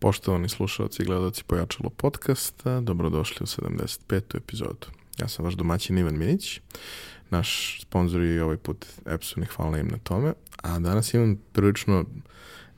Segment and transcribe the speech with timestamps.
[0.00, 4.36] Poštovani slušalci i gledalci Pojačalo podcasta, dobrodošli u 75.
[4.36, 4.86] epizodu.
[5.18, 6.60] Ja sam vaš domaćin Ivan Minić,
[7.30, 10.32] naš sponsor je ovaj put Epson i hvala im na tome,
[10.62, 12.04] a danas imam prilično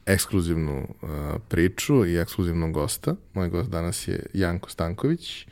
[0.06, 1.08] ekskluzivnu uh,
[1.48, 3.14] priču i ekskluzivnog gosta.
[3.34, 5.46] Moj gost danas je Janko Stanković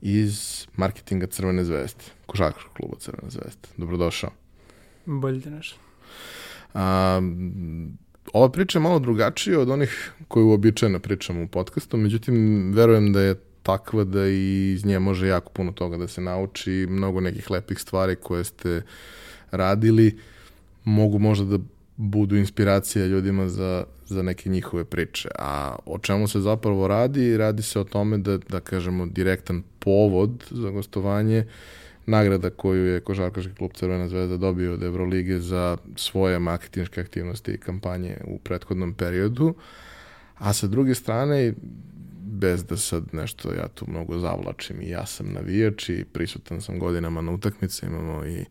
[0.00, 3.68] iz marketinga Crvene zvezde, košarkaškog kluba Crvene zvezde.
[3.76, 4.30] Dobrodošao.
[5.04, 5.78] Bolje te našao.
[8.32, 13.20] Ova priča je malo drugačija od onih koje uobičajeno pričamo u podcastu, međutim, verujem da
[13.20, 17.50] je takva da i iz nje može jako puno toga da se nauči, mnogo nekih
[17.50, 18.82] lepih stvari koje ste
[19.50, 20.18] radili,
[20.84, 21.64] mogu možda da
[21.96, 25.28] budu inspiracija ljudima za, za neke njihove priče.
[25.38, 27.36] A o čemu se zapravo radi?
[27.36, 31.46] Radi se o tome da, da kažemo, direktan povod za gostovanje
[32.06, 37.58] nagrada koju je Košarkaški klub Crvena zvezda dobio od Evrolige za svoje marketinške aktivnosti i
[37.58, 39.54] kampanje u prethodnom periodu.
[40.34, 41.54] A sa druge strane,
[42.22, 46.78] bez da sad nešto ja tu mnogo zavlačim i ja sam navijač i prisutan sam
[46.78, 48.44] godinama na utakmice, imamo i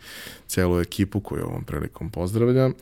[0.47, 2.73] celu ekipu koju ovom prilikom pozdravljam.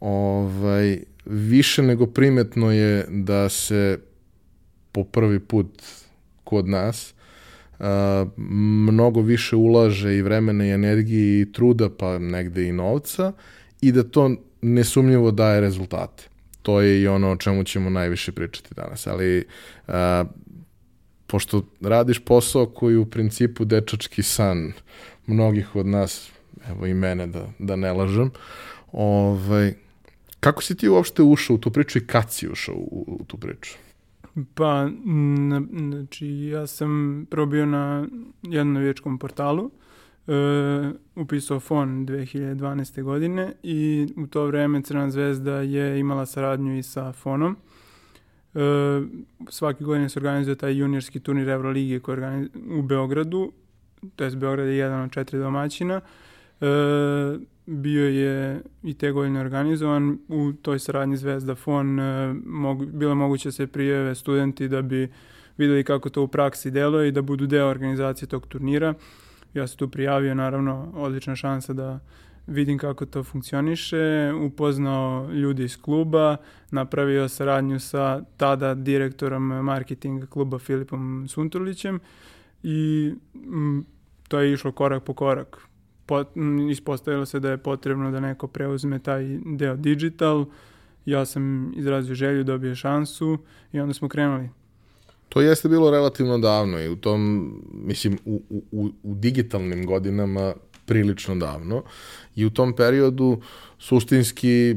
[0.00, 3.98] Ovaj, više nego primetno je da se
[4.92, 5.82] po prvi put
[6.44, 7.14] kod nas
[8.90, 13.32] mnogo više ulaže i vremena i energije i truda pa negde i novca
[13.80, 14.30] i da to
[14.62, 16.24] nesumnjivo daje rezultate.
[16.62, 19.44] To je i ono o čemu ćemo najviše pričati danas, ali
[19.88, 19.94] uh,
[21.26, 24.72] pošto radiš posao koji u principu dečački san
[25.26, 26.30] mnogih od nas,
[26.68, 28.30] evo i mene da, da ne lažem,
[28.92, 29.74] ovaj,
[30.40, 33.36] kako si ti uopšte ušao u tu priču i kad si ušao u, u tu
[33.36, 33.72] priču?
[34.54, 34.88] Pa,
[35.88, 38.06] znači, ja sam probio na
[38.42, 39.70] jednom navijačkom portalu,
[40.26, 40.32] e,
[41.14, 43.02] upisao fon 2012.
[43.02, 47.56] godine i u to vreme Crna zvezda je imala saradnju i sa fonom.
[48.54, 48.58] E,
[49.48, 53.52] svake godine se organizuje taj juniorski turnir Evrolige koji je u Beogradu,
[54.16, 56.00] to je Beograd je jedan od četiri domaćina.
[56.60, 56.66] E,
[57.70, 60.18] bio je i te godine organizovan.
[60.28, 65.08] U toj saradnji Zvezda Fon e, mogu, bilo moguće se prijeve studenti da bi
[65.56, 68.94] videli kako to u praksi deluje i da budu deo organizacije tog turnira.
[69.54, 72.00] Ja se tu prijavio, naravno, odlična šansa da
[72.46, 76.36] vidim kako to funkcioniše, upoznao ljudi iz kluba,
[76.70, 82.00] napravio saradnju sa tada direktorom marketinga kluba Filipom Sunturlićem
[82.62, 83.12] i
[84.28, 85.69] to je išlo korak po korak
[86.10, 86.28] pot,
[86.70, 90.44] ispostavilo se da je potrebno da neko preuzme taj deo digital.
[91.06, 93.38] Ja sam izrazio želju, dobio šansu
[93.72, 94.48] i onda smo krenuli.
[95.28, 100.54] To jeste bilo relativno davno i u tom, mislim, u, u, u digitalnim godinama
[100.86, 101.82] prilično davno
[102.36, 103.40] i u tom periodu
[103.78, 104.76] suštinski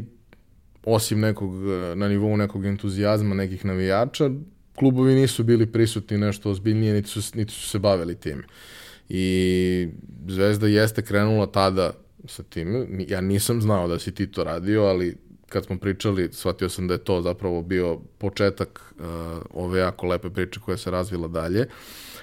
[0.86, 1.52] osim nekog,
[1.96, 4.30] na nivou nekog entuzijazma nekih navijača,
[4.76, 8.44] klubovi nisu bili prisutni nešto ozbiljnije, niti su, niti su se bavili time.
[8.44, 9.90] Uh, I
[10.28, 11.92] Zvezda jeste krenula tada
[12.26, 12.88] sa tim.
[13.08, 15.18] Ja nisam znao da si ti to radio, ali
[15.50, 19.06] kad smo pričali, shvatio sam da je to zapravo bio početak uh,
[19.54, 21.68] ove jako lepe priče koja se razvila dalje.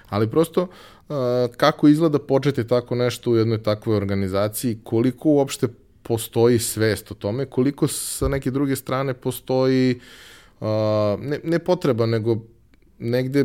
[0.09, 1.17] Ali prosto, uh,
[1.57, 5.69] kako izgleda početi tako nešto u jednoj takvoj organizaciji, koliko uopšte
[6.03, 10.01] postoji svest o tome, koliko sa neke druge strane postoji
[10.61, 10.67] uh,
[11.21, 12.37] ne, ne potreba, nego
[12.99, 13.45] negde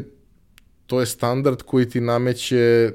[0.88, 2.92] to je standard koji ti nameće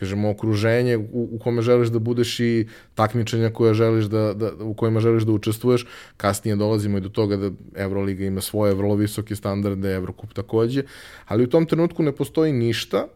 [0.00, 4.74] kažemo, okruženje u, u kome želiš da budeš i takmičenja koja želiš da, da, u
[4.74, 5.86] kojima želiš da učestvuješ.
[6.16, 10.82] Kasnije dolazimo i do toga da Euroliga ima svoje vrlo visoke standarde, Evrokup takođe,
[11.26, 13.06] ali u tom trenutku ne postoji ništa,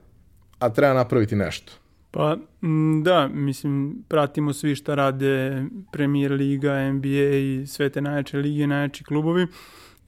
[0.58, 1.72] a treba napraviti nešto.
[2.10, 2.36] Pa
[3.02, 9.04] da, mislim, pratimo svi šta rade Premier Liga, NBA i sve te najjače lige, najjači
[9.04, 9.46] klubovi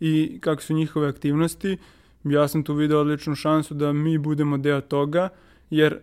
[0.00, 1.76] i kako su njihove aktivnosti.
[2.24, 5.28] Ja sam tu video odličnu šansu da mi budemo deo toga,
[5.70, 5.98] jer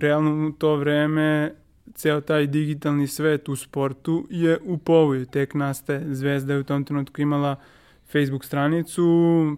[0.00, 1.54] realno u to vreme
[1.94, 6.14] ceo taj digitalni svet u sportu je u povoju, tek nastaje.
[6.14, 7.56] Zvezda je u tom trenutku imala
[8.12, 9.02] Facebook stranicu,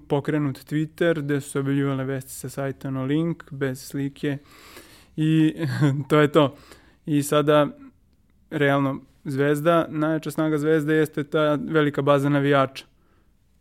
[0.08, 4.38] pokrenut Twitter, gde su se objavljivale vesti sa sajta no link, bez slike
[5.16, 5.54] i
[6.08, 6.56] to je to.
[7.06, 7.66] I sada,
[8.50, 12.84] realno, Zvezda, najjača snaga Zvezde jeste ta velika baza navijača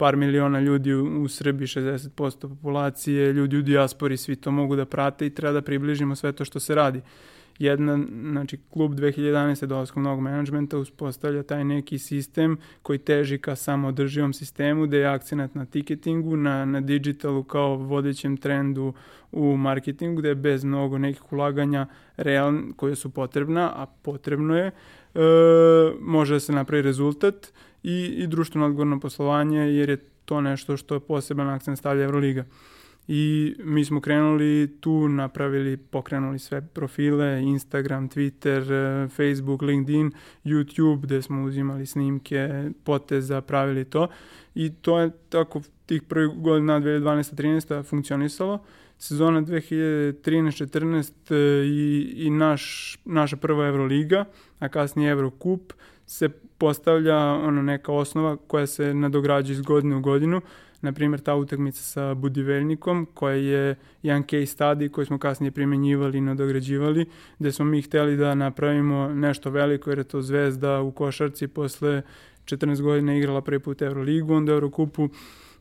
[0.02, 4.86] par miliona ljudi u, u Srbiji, 60% populacije, ljudi u dijaspori, svi to mogu da
[4.86, 7.02] prate i treba da približimo sve to što se radi.
[7.60, 8.00] Jedna,
[8.32, 9.66] znači, klub 2011.
[9.66, 15.56] dolazkom novog menadžmenta uspostavlja taj neki sistem koji teži ka samodrživom sistemu, gde je akcenat
[15.56, 18.94] na tiketingu, na, na digitalu kao vodećem trendu
[19.32, 21.86] u marketingu, gde je bez mnogo nekih ulaganja
[22.18, 24.72] realn, koje su potrebna, a potrebno je, e,
[26.00, 27.54] može da se napravi rezultat
[27.84, 32.46] i, i društveno odgovorno poslovanje, jer je to nešto što je poseban akcent stavlja Euroliga.
[33.08, 40.12] I mi smo krenuli tu, napravili, pokrenuli sve profile, Instagram, Twitter, e, Facebook, LinkedIn,
[40.46, 44.08] YouTube, gde smo uzimali snimke, poteza, pravili to.
[44.56, 48.64] I to je tako tih prvih godina 2012-13 funkcionisalo.
[48.98, 51.36] Sezona 2013-14 e,
[51.66, 54.26] i, i naš, naša prva Euroliga,
[54.60, 55.74] a kasnije Eurocup,
[56.12, 60.42] se postavlja ono neka osnova koja se nadograđuje iz godine u godinu.
[60.82, 66.18] Na primjer, ta utakmica sa Budiveljnikom, koja je jedan case study koji smo kasnije primjenjivali
[66.18, 67.06] i nadograđivali,
[67.40, 72.02] gde smo mi hteli da napravimo nešto veliko, jer je to zvezda u košarci posle
[72.46, 75.10] 14 godina igrala prvi put Euroligu, onda Eurokupu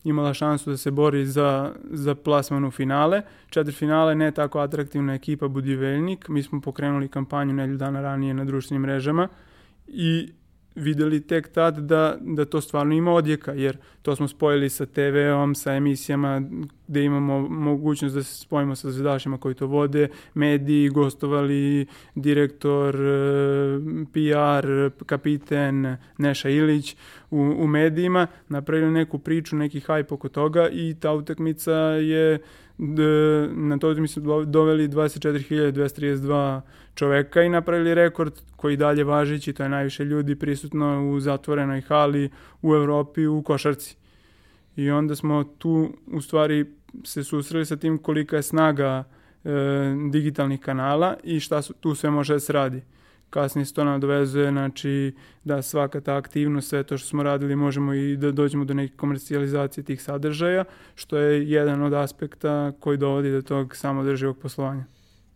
[0.05, 3.23] imala šansu da se bori za, za plasman u finale.
[3.51, 6.29] Četiri finale ne tako atraktivna ekipa Budiveljnik.
[6.29, 9.29] Mi smo pokrenuli kampanju nedelju dana ranije na društvenim mrežama
[9.87, 10.33] i
[10.75, 15.55] videli tek tad da, da to stvarno ima odjeka, jer to smo spojili sa TV-om,
[15.55, 16.43] sa emisijama
[16.89, 23.81] gde imamo mogućnost da se spojimo sa zvedašima koji to vode, mediji, gostovali, direktor, eh,
[24.13, 26.97] PR, kapiten Neša Ilić
[27.31, 32.39] u, u medijima, napravili neku priču, neki hajp oko toga i ta utakmica je
[33.53, 36.61] na to mi su doveli 24.232
[36.95, 42.31] čoveka i napravili rekord koji dalje važići, to je najviše ljudi prisutno u zatvorenoj hali
[42.63, 43.97] u Evropi u košarci.
[44.77, 46.65] I onda smo tu u stvari
[47.05, 49.05] se susreli sa tim kolika je snaga
[49.45, 49.51] e,
[50.11, 52.83] digitalnih kanala i šta su, tu sve može da se radi.
[53.31, 57.95] Kasnije se to nadovezuje, znači da svaka ta aktivnost, sve to što smo radili, možemo
[57.95, 63.33] i da dođemo do neke komercijalizacije tih sadržaja, što je jedan od aspekta koji dovodi
[63.33, 64.85] do tog samodrživog poslovanja.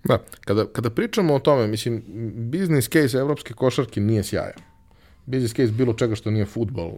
[0.04, 2.02] Da, kada, kada pričamo o tome, mislim,
[2.52, 4.58] business case evropske košarke nije sjajan.
[5.26, 6.92] Business case bilo čega što nije futbol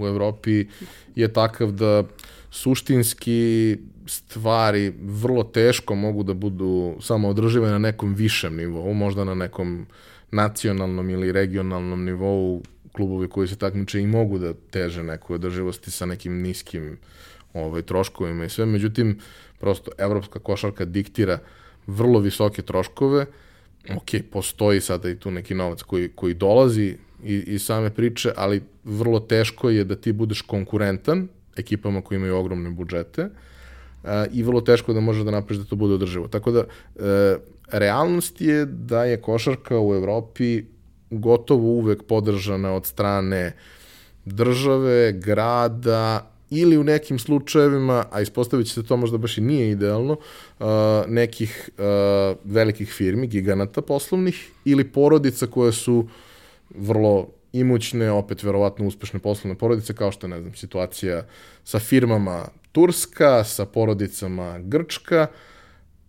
[0.00, 0.66] u Evropi
[1.14, 2.04] je takav da
[2.50, 3.76] suštinski
[4.06, 9.86] stvari vrlo teško mogu da budu samo održive na nekom višem nivou, možda na nekom
[10.32, 12.62] nacionalnom ili regionalnom nivou
[12.92, 16.98] klubovi koji se takmiče i mogu da teže nekoj održivosti sa nekim niskim
[17.54, 18.66] ovaj, troškovima i sve.
[18.66, 19.18] Međutim,
[19.60, 21.38] prosto evropska košarka diktira
[21.86, 23.26] vrlo visoke troškove,
[23.96, 28.62] ok, postoji sada i tu neki novac koji, koji dolazi i, i same priče, ali
[28.84, 34.60] vrlo teško je da ti budeš konkurentan ekipama koji imaju ogromne budžete uh, i vrlo
[34.60, 36.28] teško da možeš da napraviš da to bude održivo.
[36.28, 37.04] Tako da, uh,
[37.72, 40.64] realnost je da je košarka u Evropi
[41.10, 43.52] gotovo uvek podržana od strane
[44.24, 49.70] države, grada ili u nekim slučajevima, a ispostavit će se to možda baš i nije
[49.70, 50.12] idealno,
[50.58, 50.66] uh,
[51.06, 56.08] nekih uh, velikih firmi, giganata poslovnih ili porodica koje su
[56.70, 61.26] vrlo imućne, opet verovatno uspešne poslovne porodice, kao što je, ne znam, situacija
[61.64, 65.26] sa firmama Turska, sa porodicama Grčka,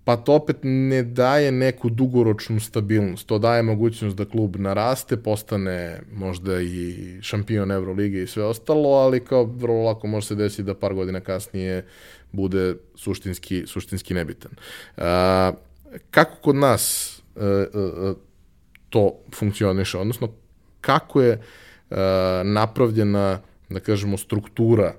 [0.03, 3.27] pa to opet ne daje neku dugoročnu stabilnost.
[3.27, 9.25] To daje mogućnost da klub naraste, postane možda i šampion Evrolige i sve ostalo, ali
[9.25, 11.85] kao vrlo lako može se desiti da par godina kasnije
[12.31, 14.51] bude suštinski, suštinski nebitan.
[14.97, 15.51] A,
[16.11, 18.13] kako kod nas a, e, a, e,
[18.89, 20.29] to funkcioniše, odnosno
[20.81, 21.41] kako je
[21.89, 23.39] a, napravljena,
[23.69, 24.93] da kažemo, struktura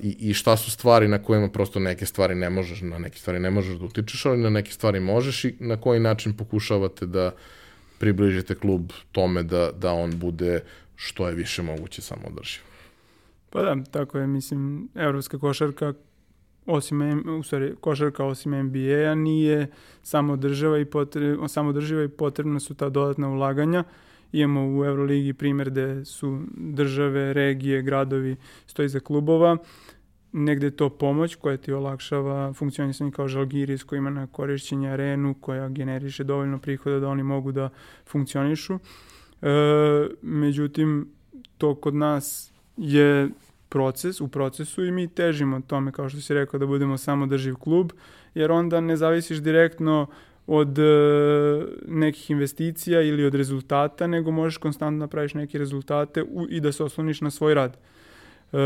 [0.00, 3.38] I, i šta su stvari na kojima prosto neke stvari ne možeš, na neke stvari
[3.38, 7.30] ne možeš da utičeš, ali na neke stvari možeš i na koji način pokušavate da
[7.98, 10.60] približite klub tome da, da on bude
[10.96, 12.60] što je više moguće samodrživ.
[13.50, 15.94] Pa da, tako je, mislim, evropska košarka
[16.66, 19.66] osim, u stvari, košarka osim NBA-a nije
[20.02, 23.80] samo država i potrebno, samo država i potrebna su ta dodatna ulaganja.
[23.80, 24.05] Uh,
[24.36, 29.56] Imamo u Euroligi primjer gde su države, regije, gradovi stoji za klubova.
[30.32, 35.68] Negde to pomoć koja ti olakšava funkcionisanje kao Žalgiris koji ima na korišćenje arenu koja
[35.68, 37.68] generiše dovoljno prihoda da oni mogu da
[38.06, 38.74] funkcionišu.
[38.74, 38.78] E,
[40.22, 41.08] međutim,
[41.58, 43.28] to kod nas je
[43.68, 47.54] proces, u procesu i mi težimo tome, kao što si rekao, da budemo samo drživ
[47.54, 47.92] klub,
[48.34, 50.06] jer onda ne zavisiš direktno
[50.46, 50.82] od e,
[51.86, 56.72] nekih investicija ili od rezultata, nego možeš konstantno da praviš neke rezultate u, i da
[56.72, 57.76] se osloniš na svoj rad.
[58.52, 58.56] E,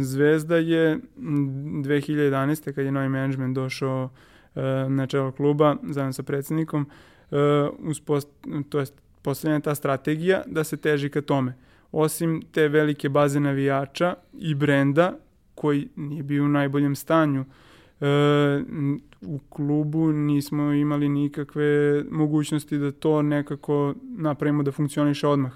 [0.00, 2.72] Zvezda je 2011.
[2.72, 4.08] kad je novi management došao
[4.54, 6.86] e, na čelo kluba zajedno sa predsednikom,
[7.30, 7.36] e,
[7.78, 8.28] uspost,
[8.68, 8.86] to je
[9.22, 11.54] postavljena ta strategija da se teži ka tome.
[11.92, 15.16] Osim te velike baze navijača i brenda
[15.54, 17.44] koji nije bio u najboljem stanju,
[19.22, 25.52] u klubu nismo imali nikakve mogućnosti da to nekako napravimo da funkcioniše odmah.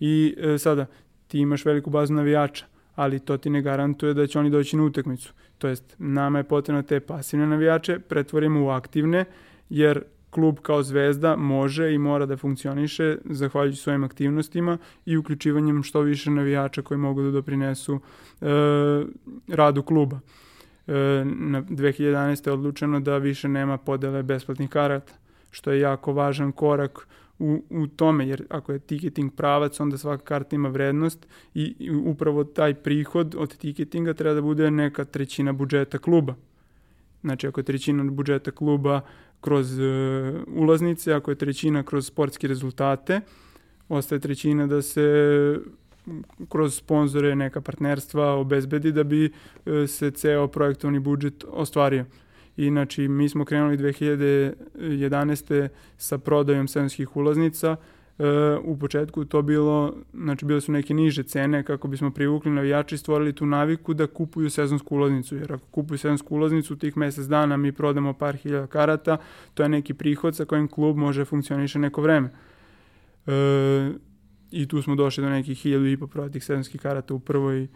[0.00, 0.86] I e, sada,
[1.26, 4.84] ti imaš veliku bazu navijača, ali to ti ne garantuje da će oni doći na
[4.84, 5.32] utakmicu.
[5.58, 9.24] To jest, nama je potrebno te pasivne navijače pretvorimo u aktivne,
[9.70, 16.00] jer klub kao zvezda može i mora da funkcioniše zahvaljujući svojim aktivnostima i uključivanjem što
[16.00, 18.00] više navijača koji mogu da doprinesu
[18.40, 18.46] e,
[19.48, 20.20] radu kluba.
[20.86, 22.46] E, na 2011.
[22.46, 25.12] je odlučeno da više nema podele besplatnih karata,
[25.50, 27.08] što je jako važan korak
[27.38, 32.44] u, u tome, jer ako je tiketing pravac, onda svaka karta ima vrednost i, upravo
[32.44, 36.34] taj prihod od tiketinga treba da bude neka trećina budžeta kluba.
[37.20, 39.00] Znači, ako je trećina budžeta kluba
[39.40, 39.84] kroz uh,
[40.46, 43.20] ulaznice, ako je trećina kroz sportske rezultate,
[43.88, 45.02] ostaje trećina da se
[46.48, 49.32] kroz sponzore neka partnerstva obezbedi da bi uh,
[49.88, 52.04] se ceo projektovni budžet ostvario.
[52.56, 55.68] I znači mi smo krenuli 2011.
[55.96, 57.76] sa prodajom sezonskih ulaznica.
[58.18, 62.94] E, u početku to bilo, znači bile su neke niže cene kako bismo privukli navijači
[62.94, 65.36] i stvorili tu naviku da kupuju sezonsku ulaznicu.
[65.36, 69.16] Jer ako kupuju sezonsku ulaznicu tih mesec dana mi prodamo par hiljada karata,
[69.54, 72.30] to je neki prihod sa kojim klub može funkcioniše neko vreme.
[73.26, 73.32] E,
[74.52, 77.68] I tu smo došli do nekih hiljadu i po prodatih sezonskih karata u prvoj e,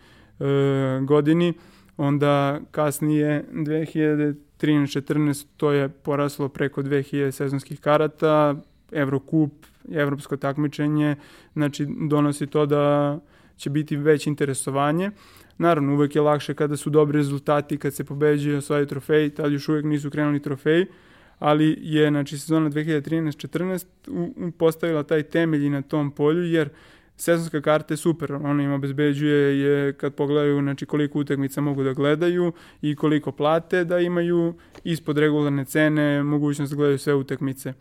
[1.03, 1.55] godini.
[1.97, 8.55] Onda kasnije 2000 13-14 to je poraslo preko 2000 sezonskih karata,
[8.93, 9.53] Evrokup,
[9.93, 11.17] evropsko takmičenje,
[11.53, 13.19] znači donosi to da
[13.57, 15.11] će biti već interesovanje.
[15.59, 19.69] Naravno, uvek je lakše kada su dobri rezultati, kad se pobeđuje osvaju trofej, tad još
[19.69, 20.87] uvek nisu krenuli trofeji,
[21.39, 26.69] ali je znači, sezona 2013-14 postavila taj temelj i na tom polju, jer
[27.17, 31.93] sezonska karta je super, ona im obezbeđuje je kad pogledaju znači, koliko utakmica mogu da
[31.93, 32.53] gledaju
[32.83, 37.73] i koliko plate da imaju ispod regularne cene mogućnost da gledaju sve utakmice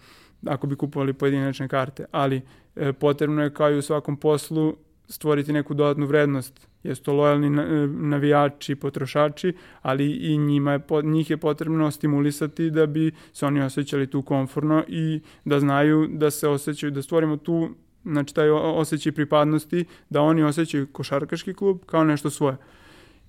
[0.46, 2.42] ako bi kupovali pojedinačne karte, ali
[2.76, 4.76] e, potrebno je kao i u svakom poslu
[5.08, 6.68] stvoriti neku dodatnu vrednost.
[6.84, 12.86] Jesu to lojalni e, navijači, potrošači, ali i njima je, njih je potrebno stimulisati da
[12.86, 17.70] bi se oni osjećali tu komforno i da znaju da se osjećaju, da stvorimo tu
[18.04, 22.58] znači taj osjećaj pripadnosti, da oni osjećaju košarkaški klub kao nešto svoje.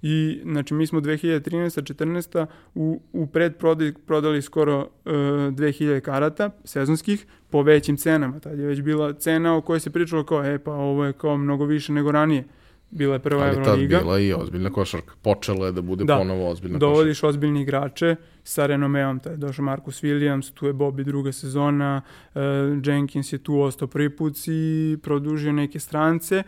[0.03, 1.95] I znači mi smo 2013.
[1.95, 2.47] 14.
[2.75, 8.41] u, u predprodaj prodali skoro e, 2000 karata sezonskih po većim cenama.
[8.41, 11.37] Tad je već bila cena o kojoj se pričalo kao e pa ovo je kao
[11.37, 12.45] mnogo više nego ranije.
[12.91, 13.71] Bila je prva Euroliga.
[13.71, 15.15] Ali tad bila i ozbiljna košarka.
[15.23, 16.17] Počela je da bude da.
[16.17, 17.29] ponovo ozbiljna Dovodiš košarka.
[17.29, 19.19] ozbiljni igrače sa renomeom.
[19.21, 22.03] Taj je došao Marcus Williams, tu je Bobby druga sezona,
[22.35, 22.41] uh,
[22.85, 26.43] Jenkins je tu ostao prvi put i produžio neke strance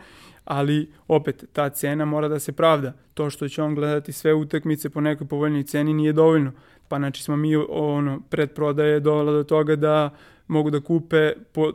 [0.49, 2.93] ali opet ta cena mora da se pravda.
[3.13, 6.51] To što će on gledati sve utakmice po nekoj povoljnoj ceni nije dovoljno.
[6.87, 10.09] Pa znači smo mi ono predprodaje dovela do toga da
[10.49, 11.71] mogu da kupe po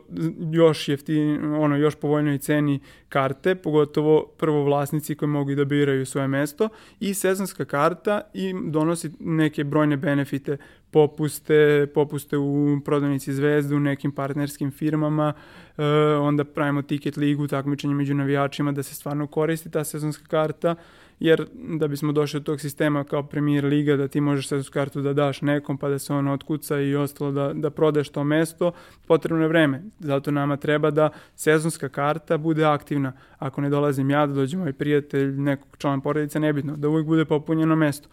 [0.51, 2.79] još jeftini, ono, još povoljnoj ceni
[3.09, 9.11] karte, pogotovo prvo vlasnici koji mogu da biraju svoje mesto i sezonska karta i donosi
[9.19, 10.57] neke brojne benefite,
[10.91, 15.33] popuste, popuste u prodavnici Zvezde, u nekim partnerskim firmama,
[15.77, 15.83] e,
[16.19, 20.75] onda pravimo ticket ligu, takmičenje među navijačima da se stvarno koristi ta sezonska karta,
[21.19, 25.01] jer da bismo došli do tog sistema kao premier liga da ti možeš sezonsku kartu
[25.01, 28.71] da daš nekom pa da se on otkuca i ostalo da, da prodeš to mesto,
[29.07, 29.83] potrebno je vreme.
[29.99, 33.13] Zato nama treba da sezonska karta bude aktivna.
[33.37, 37.25] Ako ne dolazim ja, da dođe moj prijatelj, nekog člana porodice, nebitno, da uvijek bude
[37.25, 38.09] popunjeno mesto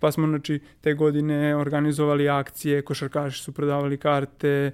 [0.00, 4.72] pa smo znači, te godine organizovali akcije, košarkaši su prodavali karte, e,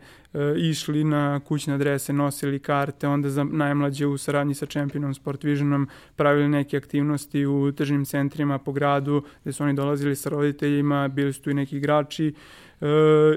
[0.56, 5.88] išli na kućne adrese, nosili karte, onda za najmlađe u saradnji sa Championom Sport Visionom
[6.16, 11.32] pravili neke aktivnosti u tržnim centrima po gradu, gde su oni dolazili sa roditeljima, bili
[11.32, 12.34] su tu i neki igrači
[12.80, 12.86] e,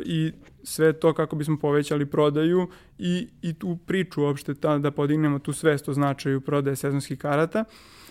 [0.05, 0.31] i
[0.63, 5.53] sve to kako bismo povećali prodaju i, i tu priču uopšte ta, da podignemo tu
[5.53, 7.59] svest o značaju prodaje sezonskih karata.
[7.59, 8.02] e,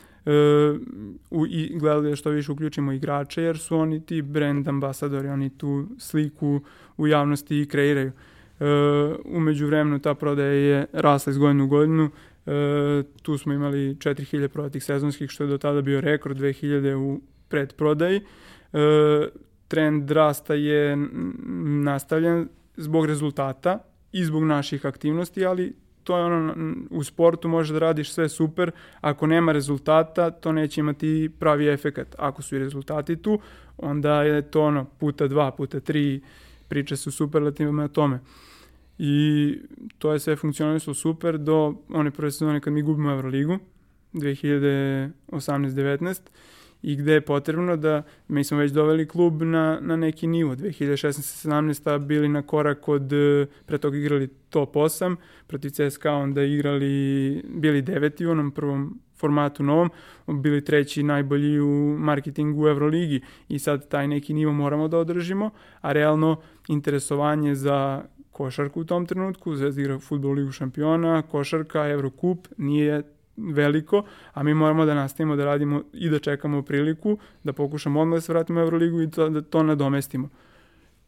[1.31, 5.59] u, i gledali da što više uključimo igrače, jer su oni ti brand ambasadori, oni
[5.59, 6.61] tu sliku
[6.97, 8.13] u javnosti i kreiraju.
[8.61, 8.65] E,
[9.25, 12.11] umeđu vremenu ta prodaja je rasla iz godinu u godinu,
[12.47, 17.21] e, tu smo imali 4000 prodatih sezonskih, što je do tada bio rekord 2000 u
[17.49, 18.17] predprodaji.
[18.17, 18.23] E,
[19.69, 20.97] trend rasta je
[21.85, 23.79] nastavljen zbog rezultata
[24.13, 25.75] i zbog naših aktivnosti, ali
[26.05, 26.55] to je ono,
[26.91, 32.15] u sportu možeš da radiš sve super, ako nema rezultata, to neće imati pravi efekat.
[32.19, 33.41] Ako su i rezultati tu,
[33.79, 36.21] onda je to ono, puta dva, puta tri,
[36.69, 38.21] priče su superlativno o tome.
[38.99, 39.59] I
[39.99, 43.59] to je sve funkcionalisalo super do one prve sezone kad mi gubimo Euroligu,
[44.13, 46.21] 2018-19,
[46.83, 50.55] i gde je potrebno da mi smo već doveli klub na, na neki nivo.
[50.55, 53.13] 2016-17 bili na korak od,
[53.67, 59.63] pre toga igrali top 8, protiv CSKA onda igrali, bili deveti u onom prvom formatu
[59.63, 59.91] novom,
[60.27, 65.51] bili treći najbolji u marketingu u Euroligi i sad taj neki nivo moramo da održimo,
[65.81, 66.37] a realno
[66.69, 73.03] interesovanje za košarku u tom trenutku, Zvezda igra futbol ligu šampiona, košarka, Eurocup, nije
[73.37, 78.17] veliko, a mi moramo da nastavimo da radimo i da čekamo priliku, da pokušamo odmah
[78.17, 80.29] da se vratimo u Euroligu i to, da to nadomestimo.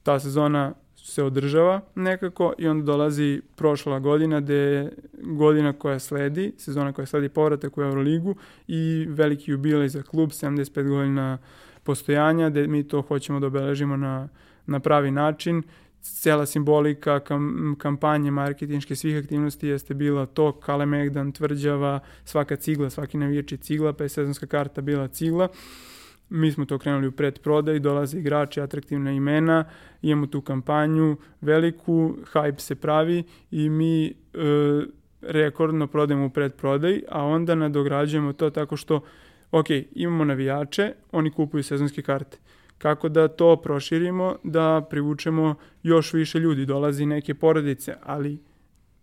[0.03, 6.53] Ta sezona se održava nekako i onda dolazi prošla godina gde je godina koja sledi,
[6.57, 8.35] sezona koja sledi povratak u Euroligu
[8.69, 11.39] i veliki jubilej za klub, 75 godina
[11.83, 14.29] postojanja, gde mi to hoćemo da obeležimo na,
[14.67, 15.63] na pravi način
[16.05, 23.19] cela simbolika kam, kampanje marketinške svih aktivnosti jeste bila to Kalemegdan, tvrđava, svaka cigla, svaki
[23.19, 25.49] navijači cigla, pa je sezonska karta bila cigla.
[26.29, 29.65] Mi smo to krenuli u predprodaj, dolaze igrači, atraktivna imena,
[30.03, 34.13] imamo tu kampanju veliku, hype se pravi i mi e,
[35.23, 39.01] rekordno prodajemo u predprodaj, a onda nadograđujemo to tako što,
[39.51, 42.39] ok, imamo navijače, oni kupuju sezonske karte
[42.85, 48.39] kako da to proširimo, da privučemo još više ljudi, dolazi neke porodice, ali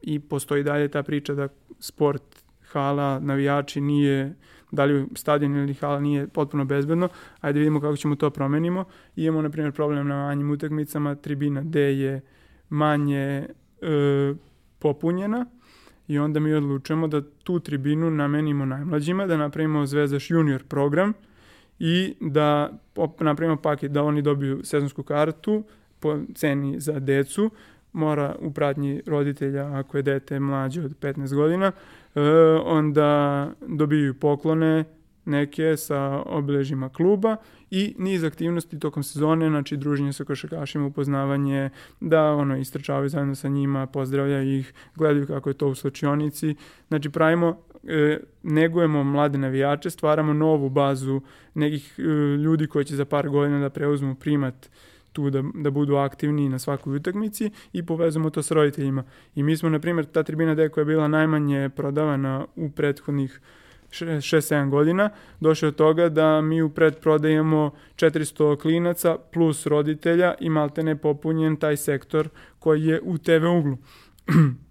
[0.01, 1.47] i postoji dalje ta priča da
[1.79, 2.21] sport,
[2.61, 4.35] hala, navijači nije,
[4.71, 7.09] da li stadion ili hala nije potpuno bezbedno,
[7.39, 8.85] ajde vidimo kako ćemo to promenimo.
[9.15, 12.21] Imamo, na primjer, problem na manjim utakmicama, tribina D je
[12.69, 13.47] manje
[13.81, 14.33] e,
[14.79, 15.45] popunjena
[16.07, 21.13] i onda mi odlučujemo da tu tribinu namenimo najmlađima, da napravimo Zvezdaš junior program,
[21.83, 22.71] i da
[23.19, 25.63] napravimo paket da oni dobiju sezonsku kartu
[25.99, 27.49] po ceni za decu,
[27.93, 31.71] mora u pratnji roditelja ako je dete mlađe od 15 godina,
[32.15, 32.21] e,
[32.65, 34.83] onda dobiju poklone
[35.25, 37.35] neke sa obeležima kluba
[37.71, 43.47] i niz aktivnosti tokom sezone, znači druženje sa košarkašima, upoznavanje, da ono istrčavaju zajedno sa
[43.47, 46.55] njima, pozdravljaju ih, gledaju kako je to u slučionici.
[46.87, 51.21] Znači pravimo e, negujemo mlade navijače, stvaramo novu bazu
[51.53, 52.01] nekih e,
[52.37, 54.69] ljudi koji će za par godina da preuzmu primat
[55.13, 59.03] tu da, da budu aktivni na svakoj utakmici i povezujemo to s roditeljima.
[59.35, 63.41] I mi smo, na primjer, ta tribina D koja je bila najmanje prodavana u prethodnih
[63.91, 70.83] 6-7 godina, došlo od toga da mi u predprodajemo 400 klinaca plus roditelja i malte
[70.83, 73.77] ne popunjen taj sektor koji je u TV uglu.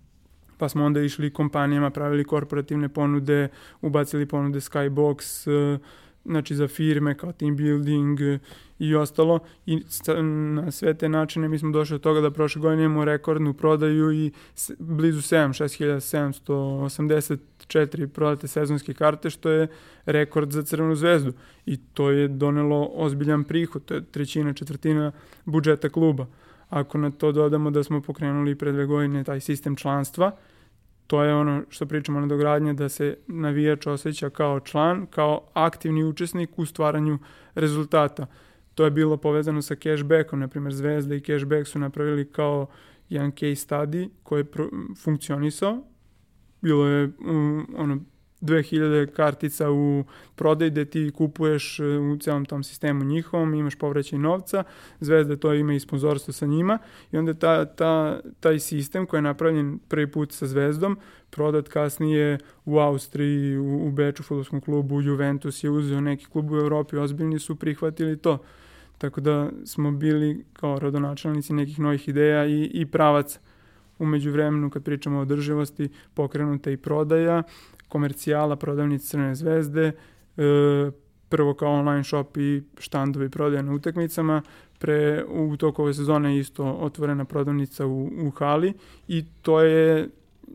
[0.59, 3.49] pa smo onda išli kompanijama, pravili korporativne ponude,
[3.81, 5.79] ubacili ponude Skybox, e,
[6.25, 8.21] znači za firme kao team building
[8.81, 9.83] i ostalo i
[10.55, 14.13] na sve te načine mi smo došli do toga da prošle godine imamo rekordnu prodaju
[14.13, 14.33] i
[14.79, 15.49] blizu 7,
[16.47, 19.69] 6784 prodate sezonske karte što je
[20.07, 21.33] rekord za Crvenu zvezdu
[21.67, 25.13] i to je donelo ozbiljan prihod, to je trećina, četvrtina
[25.45, 26.27] budžeta kluba.
[26.69, 30.33] Ako na to dodamo da smo pokrenuli pre dve godine taj sistem članstva,
[31.07, 36.05] to je ono što pričamo na dogradnje, da se navijač osjeća kao član, kao aktivni
[36.05, 37.19] učesnik u stvaranju
[37.55, 38.27] rezultata.
[38.81, 42.67] To je bilo povezano sa cashbackom, na primjer Zvezda i cashback su napravili kao
[43.09, 44.47] jedan case study koji je
[45.03, 45.83] funkcionisao.
[46.63, 47.99] Bilo je um, ono
[48.41, 54.19] 2000 kartica u prodaj gde ti kupuješ e, u celom tom sistemu njihovom, imaš povraćaj
[54.19, 54.65] novca,
[55.01, 56.79] Zvezda to ima i sponzorstvo sa njima
[57.13, 60.99] i onda ta, ta, taj sistem koji je napravljen prvi put sa Zvezdom,
[61.31, 66.57] prodat kasnije u Austriji, u, u Beču, futbolskom klubu, Juventus je uzeo neki klub u
[66.57, 68.39] Evropi, ozbiljni su prihvatili to.
[69.01, 73.39] Tako da smo bili kao rodonačelnici nekih novih ideja i, i pravac
[73.99, 77.43] umeđu vremenu kad pričamo o održivosti pokrenuta i prodaja,
[77.89, 79.93] komercijala, prodavnice Crne zvezde, e,
[81.29, 84.43] prvo kao online shop i štandovi prodaje na utakmicama,
[84.79, 88.73] pre, u toku ove sezone isto otvorena prodavnica u, u hali
[89.09, 90.09] i to je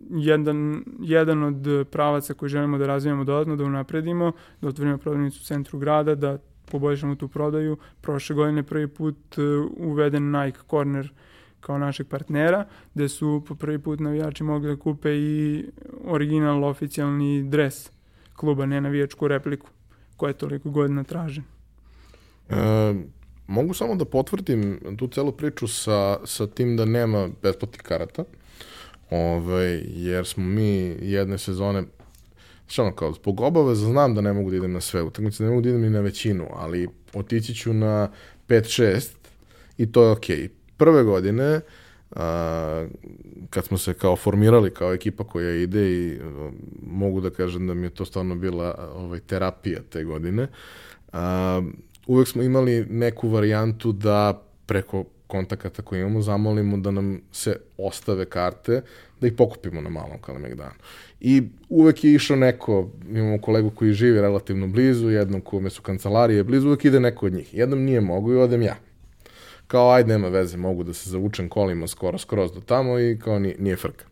[0.09, 4.31] jedan, jedan od pravaca koji želimo da razvijemo dodatno, da unapredimo,
[4.61, 7.77] da otvorimo prodavnicu u centru grada, da poboljšamo tu prodaju.
[8.01, 9.41] Prošle godine prvi put e,
[9.77, 11.11] uveden Nike Corner
[11.59, 15.65] kao našeg partnera, gde su po prvi put navijači mogli da kupe i
[16.05, 17.91] original oficijalni dres
[18.33, 19.67] kluba, ne navijačku repliku,
[20.17, 21.43] koja je toliko godina tražen.
[22.49, 22.55] E,
[23.47, 28.23] mogu samo da potvrdim tu celu priču sa, sa tim da nema besplatnih karata,
[29.09, 31.83] ovaj, jer smo mi jedne sezone
[32.67, 35.49] Što ono kao, zbog obaveza znam da ne mogu da idem na sve utakmice, ne
[35.49, 38.11] mogu da idem ni na većinu, ali otići ću na
[38.47, 39.07] 5-6
[39.77, 40.37] i to je okej.
[40.37, 41.61] Okay prve godine
[42.11, 42.87] a,
[43.49, 46.51] kad smo se kao formirali kao ekipa koja ide i a,
[46.81, 50.47] mogu da kažem da mi je to stvarno bila ovaj terapija te godine
[52.07, 58.25] uvek smo imali neku varijantu da preko kontakata koje imamo zamolimo da nam se ostave
[58.25, 58.81] karte,
[59.21, 60.75] da ih pokupimo na malom Kalemegdanu.
[61.19, 66.43] I uvek je išao neko, imamo kolegu koji živi relativno blizu, jednom kome su kancelarije
[66.43, 67.53] blizu, uvek ide neko od njih.
[67.53, 68.75] Jednom nije mogu i odem ja.
[69.67, 73.39] Kao, ajde, nema veze, mogu da se zavučem kolima skoro skroz do tamo i kao
[73.39, 74.05] nije, nije frka.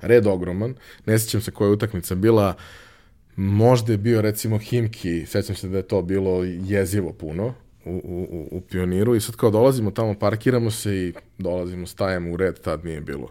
[0.00, 0.74] Red ogroman,
[1.06, 2.54] ne sjećam se koja utakmica bila,
[3.36, 7.96] možda je bio recimo Himki, sećam se da je to bilo jezivo puno, u,
[8.30, 12.60] u, u pioniru i sad kao dolazimo tamo, parkiramo se i dolazimo, stajemo u red,
[12.60, 13.28] tad nije bilo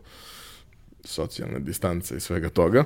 [1.04, 2.84] socijalne distance i svega toga.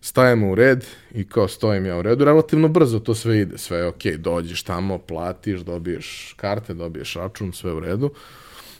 [0.00, 3.78] Stajemo u red i kao stojim ja u redu, relativno brzo to sve ide, sve
[3.78, 8.10] je okej, okay, dođeš tamo, platiš, dobiješ karte, dobiješ račun, sve u redu.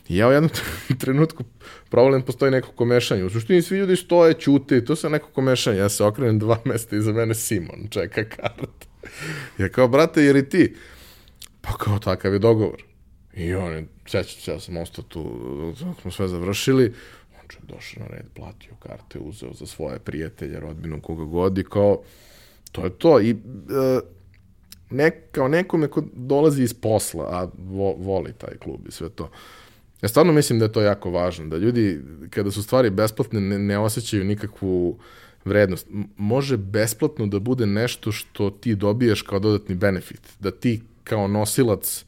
[0.07, 0.51] I ja u jednom
[1.01, 1.43] trenutku
[1.89, 3.23] problem postoji neko komešanje.
[3.23, 5.77] U suštini svi ljudi stoje, ćute i to se neko komešanje.
[5.77, 8.85] Ja se okrenem dva mesta iza mene Simon čeka kart.
[9.57, 10.75] Ja kao, brate, jer i ti?
[11.65, 12.83] Pa kao takav je dogovor.
[13.33, 15.23] I on je, sećam se, ja sam ostao tu,
[16.01, 16.93] smo sve završili,
[17.33, 21.63] on je došao na red, platio karte, uzeo za svoje prijatelje, rodbinu, koga god i
[21.63, 22.01] kao,
[22.71, 23.21] to je to.
[23.21, 23.35] I e,
[24.89, 29.31] ne, kao nekome ko dolazi iz posla, a vo, voli taj klub i sve to,
[30.01, 33.59] ja stvarno mislim da je to jako važno, da ljudi, kada su stvari besplatne, ne,
[33.59, 34.99] ne osjećaju nikakvu
[35.45, 35.87] vrednost.
[36.17, 42.05] Može besplatno da bude nešto što ti dobiješ kao dodatni benefit, da ti kao nosilac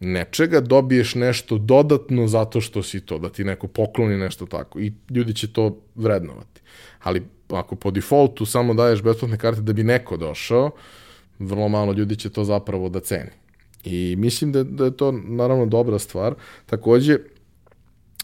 [0.00, 4.92] nečega dobiješ nešto dodatno zato što si to, da ti neko pokloni nešto tako i
[5.10, 6.60] ljudi će to vrednovati.
[7.02, 10.70] Ali ako po defaultu samo daješ besplatne karte da bi neko došao,
[11.38, 13.30] vrlo malo ljudi će to zapravo da ceni.
[13.84, 16.34] I mislim da, da je to naravno dobra stvar.
[16.66, 17.18] Takođe,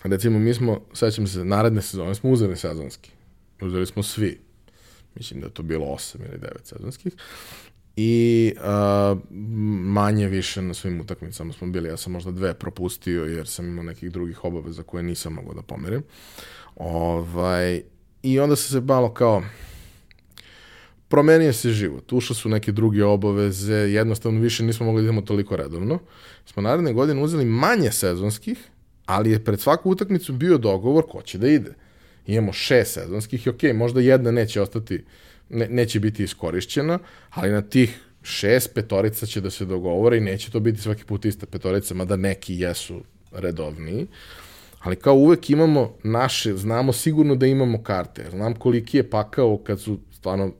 [0.04, 3.10] recimo mi smo, sećam se, naredne sezone smo uzeli sezonski.
[3.60, 4.40] Uzeli smo svi.
[5.14, 7.12] Mislim da je to bilo 8 ili 9 sezonskih
[7.96, 9.18] i uh,
[9.84, 11.88] manje više na svim utakmicama smo bili.
[11.88, 15.62] Ja sam možda dve propustio jer sam imao nekih drugih obaveza koje nisam mogao da
[15.62, 16.02] pomerim.
[16.76, 17.82] Ovaj,
[18.22, 19.42] I onda se se malo kao
[21.08, 25.56] promenio se život, ušle su neke druge obaveze, jednostavno više nismo mogli da idemo toliko
[25.56, 25.98] redovno.
[26.46, 28.58] Smo naredne godine uzeli manje sezonskih,
[29.06, 31.74] ali je pred svaku utakmicu bio dogovor ko će da ide.
[32.26, 35.02] Imamo šest sezonskih i ok, možda jedna neće ostati uh,
[35.52, 36.98] ne, neće biti iskorišćena,
[37.30, 41.24] ali na tih šest petorica će da se dogovore i neće to biti svaki put
[41.24, 43.00] ista petorica, mada neki jesu
[43.32, 44.06] redovniji.
[44.80, 48.26] Ali kao uvek imamo naše, znamo sigurno da imamo karte.
[48.30, 50.52] Znam koliki je pakao kad su stvarno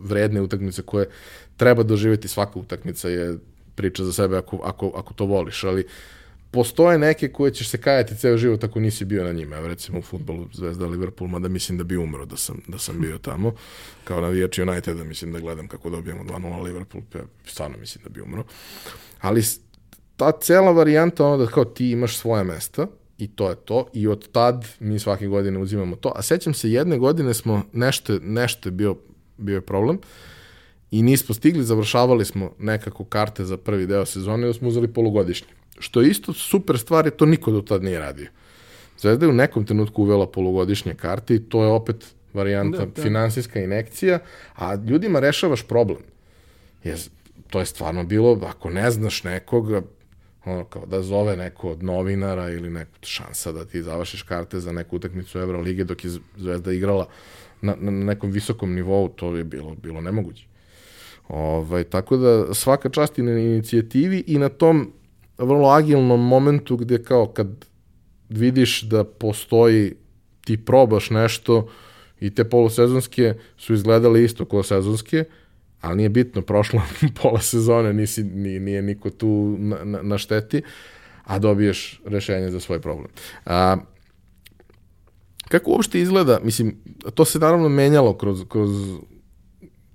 [0.00, 1.06] vredne utakmice koje
[1.56, 3.38] treba doživjeti svaka utakmica je
[3.74, 5.90] priča za sebe ako, ako, ako to voliš, ali uh,
[6.50, 9.56] postoje neke koje ćeš se kajati ceo život ako nisi bio na njima.
[9.56, 13.00] Evo recimo u futbolu Zvezda Liverpool, mada mislim da bi umro da sam, da sam
[13.00, 13.52] bio tamo.
[14.04, 18.20] Kao navijač Uniteda mislim da gledam kako dobijamo 2-0 Liverpool, pa stvarno mislim da bi
[18.20, 18.44] umro.
[19.20, 19.42] Ali
[20.16, 22.86] ta cela varijanta ono da kao ti imaš svoje mesta
[23.18, 26.12] i to je to i od tad mi svake godine uzimamo to.
[26.16, 28.96] A sećam se jedne godine smo nešto, nešto je bio,
[29.36, 29.98] bio je problem
[30.90, 34.92] i nismo stigli, završavali smo nekako karte za prvi deo sezone i da smo uzeli
[34.92, 38.28] polugodišnje što je isto super stvar, je to niko do tad nije radio.
[38.98, 43.02] Zvezda je u nekom trenutku uvela polugodišnje karte i to je opet varijanta da, da.
[43.02, 44.18] finansijska inekcija,
[44.54, 46.02] a ljudima rešavaš problem.
[46.84, 46.98] Jer
[47.50, 49.82] to je stvarno bilo, ako ne znaš nekoga,
[50.44, 54.72] ono kao da zove neko od novinara ili neku šansa da ti završiš karte za
[54.72, 57.08] neku utakmicu Evrolige dok je Zvezda igrala
[57.60, 60.44] na, na nekom visokom nivou, to je bilo, bilo nemoguće.
[61.28, 64.92] Ovaj, tako da svaka čast i na inicijativi i na tom
[65.38, 67.64] vrlo agilnom momentu gde kao kad
[68.28, 69.94] vidiš da postoji,
[70.44, 71.68] ti probaš nešto
[72.20, 75.24] i te polusezonske su izgledale isto kao sezonske,
[75.80, 76.82] ali nije bitno, prošlo
[77.22, 80.62] pola sezone, nisi, nije, nije niko tu na, na, na šteti,
[81.24, 83.08] a dobiješ rešenje za svoj problem.
[83.46, 83.76] A,
[85.48, 86.76] kako uopšte izgleda, mislim,
[87.14, 88.70] to se naravno menjalo kroz, kroz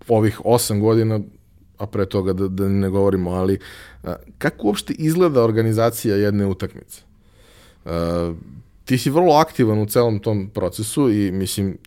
[0.08, 1.20] ovih osam godina,
[1.78, 3.60] a pre toga da, da ne govorimo, ali
[4.04, 7.02] a, kako uopšte izgleda organizacija jedne utakmice?
[7.86, 8.34] A,
[8.86, 11.78] ti si vrlo aktivan u celom tom procesu i mislim,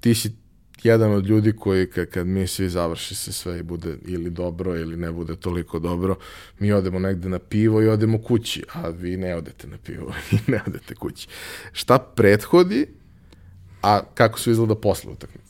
[0.00, 0.32] ti si
[0.82, 4.76] jedan od ljudi koji kad, kad mi svi završi se sve i bude ili dobro
[4.76, 6.16] ili ne bude toliko dobro,
[6.58, 10.50] mi odemo negde na pivo i odemo kući, a vi ne odete na pivo i
[10.50, 11.28] ne odete kući.
[11.72, 12.86] Šta prethodi,
[13.82, 15.49] a kako su izgleda posle utakmice?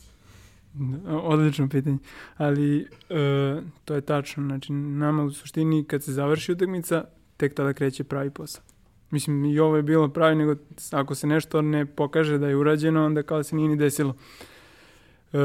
[1.22, 1.98] Odlično pitanje,
[2.36, 4.46] ali uh, to je tačno.
[4.46, 7.04] Znači, nama u suštini kad se završi utakmica,
[7.36, 8.62] tek tada kreće pravi posao.
[9.10, 10.56] Mislim, i ovo je bilo pravi, nego
[10.90, 14.14] ako se nešto ne pokaže da je urađeno, onda kao da se nije ni desilo.
[15.32, 15.38] Uh,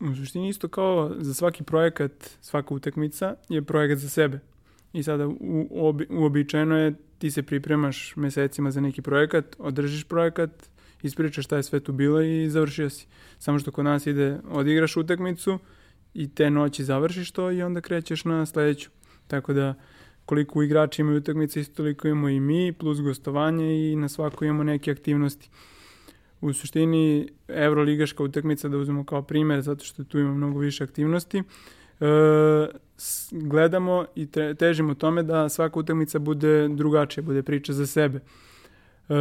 [0.00, 4.40] u suštini isto kao za svaki projekat, svaka utakmica je projekat za sebe.
[4.92, 10.50] I sada u, uobičajeno je ti se pripremaš mesecima za neki projekat, održiš projekat,
[11.02, 13.06] ispričaš šta je sve tu bilo i završio si.
[13.38, 15.58] Samo što kod nas ide, odigraš utakmicu
[16.14, 18.90] i te noći završiš to i onda krećeš na sledeću.
[19.26, 19.74] Tako da
[20.26, 24.64] koliko igrači imaju utakmice, isto toliko imamo i mi, plus gostovanje i na svako imamo
[24.64, 25.50] neke aktivnosti.
[26.40, 31.38] U suštini, Euroligaška utakmica, da uzmemo kao primer, zato što tu ima mnogo više aktivnosti,
[31.38, 31.42] e,
[33.30, 34.26] gledamo i
[34.58, 38.20] težimo tome da svaka utakmica bude drugačija, bude priča za sebe.
[39.08, 39.14] E,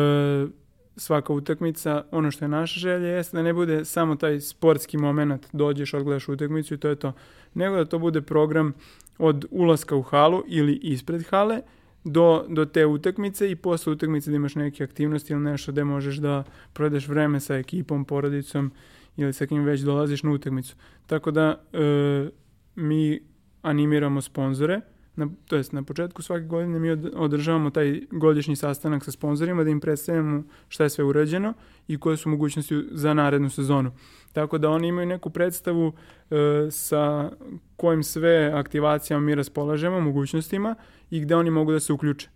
[0.95, 5.47] svaka utakmica, ono što je naša želja jeste da ne bude samo taj sportski moment,
[5.53, 7.13] dođeš, odgledaš utakmicu i to je to,
[7.53, 8.73] nego da to bude program
[9.17, 11.61] od ulaska u halu ili ispred hale
[12.03, 16.15] do, do te utakmice i posle utakmice da imaš neke aktivnosti ili nešto gde možeš
[16.15, 18.71] da provedeš vreme sa ekipom, porodicom
[19.17, 20.75] ili sa kim već dolaziš na utakmicu.
[21.07, 22.29] Tako da e,
[22.75, 23.19] mi
[23.61, 24.81] animiramo sponzore,
[25.25, 29.69] na, to jest na početku svake godine mi održavamo taj godišnji sastanak sa sponzorima da
[29.69, 31.53] im predstavljamo šta je sve urađeno
[31.87, 33.91] i koje su mogućnosti za narednu sezonu.
[34.33, 35.93] Tako da oni imaju neku predstavu
[36.31, 36.35] e,
[36.71, 37.31] sa
[37.75, 40.75] kojim sve aktivacijama mi raspolažemo, mogućnostima
[41.11, 42.29] i gde oni mogu da se uključe.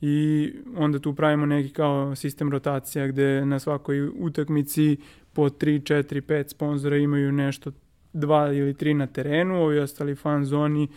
[0.00, 4.96] I onda tu pravimo neki kao sistem rotacija gde na svakoj utakmici
[5.32, 7.72] po 3, 4, 5 sponzora imaju nešto
[8.14, 10.88] dva ili tri na terenu, ovi ostali fan zoni e,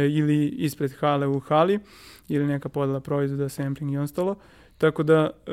[0.00, 1.78] ili ispred hale u hali
[2.28, 4.36] ili neka podela proizvoda, sampling i ostalo.
[4.78, 5.50] Tako da e,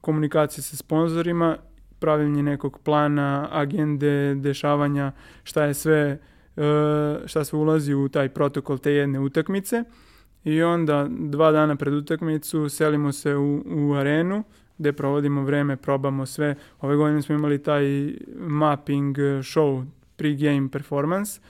[0.00, 1.56] komunikacija sa sponzorima,
[1.98, 5.12] pravljenje nekog plana, agende, dešavanja,
[5.44, 6.18] šta je sve
[6.56, 9.84] e, šta sve ulazi u taj protokol te jedne utakmice
[10.44, 14.44] i onda dva dana pred utakmicu selimo se u, u arenu
[14.78, 16.54] gde provodimo vreme, probamo sve.
[16.80, 17.84] Ove godine smo imali taj
[18.36, 19.84] mapping show,
[20.18, 21.40] pre-game performance.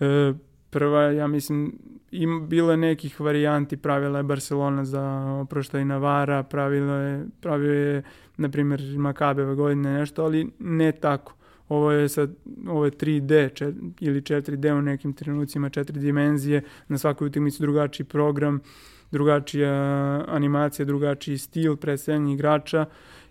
[0.00, 0.32] E,
[0.72, 1.78] prva, ja mislim,
[2.10, 5.02] im bilo je nekih varijanti, pravila je Barcelona za
[5.42, 8.02] oproštaj Navara, pravilo je, pravio je,
[8.36, 11.34] na primjer, Makabeve godine nešto, ali ne tako.
[11.68, 12.30] Ovo je sad,
[12.68, 18.06] ovo je 3D čet, ili 4D u nekim trenucima, četiri dimenzije, na svakoj utakmici drugačiji
[18.06, 18.60] program,
[19.10, 19.72] drugačija
[20.28, 22.86] animacija, drugačiji stil predstavljanja igrača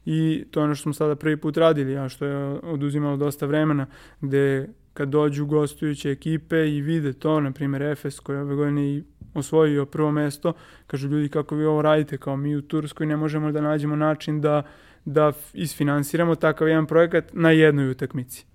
[0.06, 3.46] i to je ono što smo sada prvi put radili, a što je oduzimalo dosta
[3.46, 3.86] vremena,
[4.22, 9.04] gde kad dođu gostujuće ekipe i vide to, na primjer Efes koji ove godine i
[9.34, 10.54] osvojio prvo mesto,
[10.88, 14.42] kažu ljudi kako vi ovo radite, kao mi u Turskoj ne možemo da nađemo način
[14.42, 14.64] da,
[15.06, 18.46] da isfinansiramo takav jedan projekat na jednoj utakmici.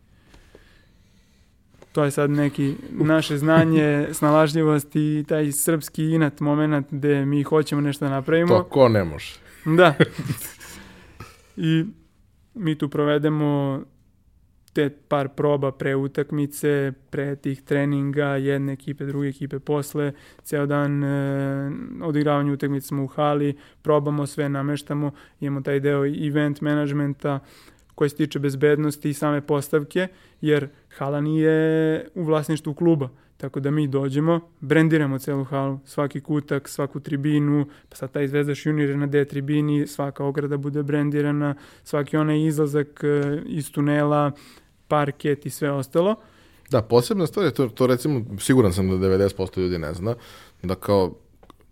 [1.92, 7.80] To je sad neki naše znanje, snalažljivost i taj srpski inat moment gde mi hoćemo
[7.80, 8.58] nešto da napravimo.
[8.58, 9.34] To ko ne može.
[9.64, 9.94] Da.
[11.56, 11.84] I
[12.54, 13.80] mi tu provedemo
[14.76, 20.10] te par proba pre utakmice, pre tih treninga, jedne ekipe, druge ekipe posle,
[20.44, 21.70] ceo dan e,
[22.04, 25.10] odigravanje utakmice smo u hali, probamo sve, nameštamo,
[25.40, 27.38] imamo taj deo event managementa
[27.94, 30.08] koji se tiče bezbednosti i same postavke,
[30.40, 33.08] jer hala nije u vlasništvu kluba.
[33.36, 38.66] Tako da mi dođemo, brendiramo celu halu, svaki kutak, svaku tribinu, pa sad taj zvezdaš
[38.66, 44.32] junior na D tribini, svaka ograda bude brendirana, svaki onaj izlazak e, iz tunela,
[44.88, 46.16] parket i sve ostalo.
[46.70, 50.14] Da, posebna stvar je to, to recimo, siguran sam da 90% ljudi ne zna,
[50.62, 51.14] da kao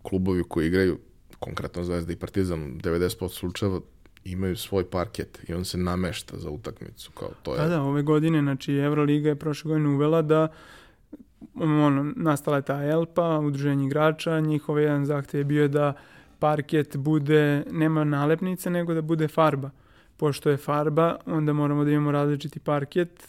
[0.01, 0.97] klubovi koji igraju,
[1.39, 3.79] konkretno Zvezda i Partizan, 90% slučajeva
[4.25, 7.11] imaju svoj parket i on se namešta za utakmicu.
[7.11, 7.61] Kao to je...
[7.61, 10.47] Da, da, ove godine, znači Euroliga je prošle godine uvela da
[11.55, 15.93] ono, nastala je ta ELPA, udruženje igrača, njihov jedan zahtev je bio da
[16.39, 19.69] parket bude, nema nalepnice, nego da bude farba.
[20.17, 23.27] Pošto je farba, onda moramo da imamo različiti parket,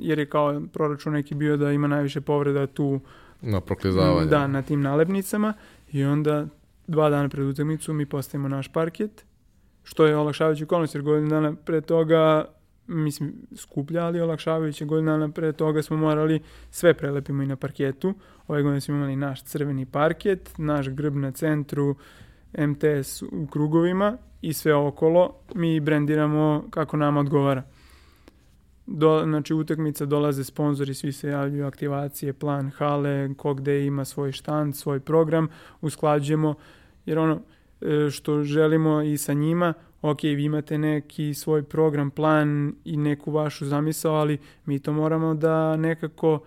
[0.00, 3.00] jer je kao proračun neki bio da ima najviše povreda tu
[3.40, 4.26] na proklizavanje.
[4.26, 5.54] Da, na tim nalepnicama
[5.92, 6.46] i onda
[6.86, 9.24] dva dana pred utakmicu mi postavimo naš parket,
[9.84, 12.44] što je olakšavajući okolnost, jer godinu dana pre toga
[12.86, 16.40] mislim, skuplja, ali olakšavajuće godina dana pre toga smo morali
[16.70, 18.14] sve prelepimo i na parketu.
[18.48, 21.94] Ove godine smo imali naš crveni parket, naš grb na centru,
[22.58, 27.62] MTS u krugovima i sve okolo mi brendiramo kako nam odgovara.
[28.86, 34.32] Do, znači utakmica dolaze sponzori, svi se javljaju aktivacije, plan hale, ko gde ima svoj
[34.32, 35.48] štand, svoj program,
[35.80, 36.54] usklađujemo,
[37.06, 37.40] jer ono
[37.80, 43.30] e, što želimo i sa njima, ok, vi imate neki svoj program, plan i neku
[43.30, 46.40] vašu zamisao, ali mi to moramo da nekako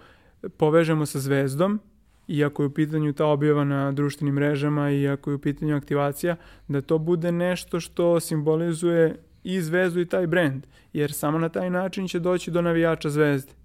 [0.58, 1.80] povežemo sa zvezdom,
[2.28, 6.36] iako je u pitanju ta objava na društvenim mrežama i je u pitanju aktivacija,
[6.68, 11.70] da to bude nešto što simbolizuje i zvezdu i taj brend, jer samo na taj
[11.70, 13.57] način će doći do navijača zvezde.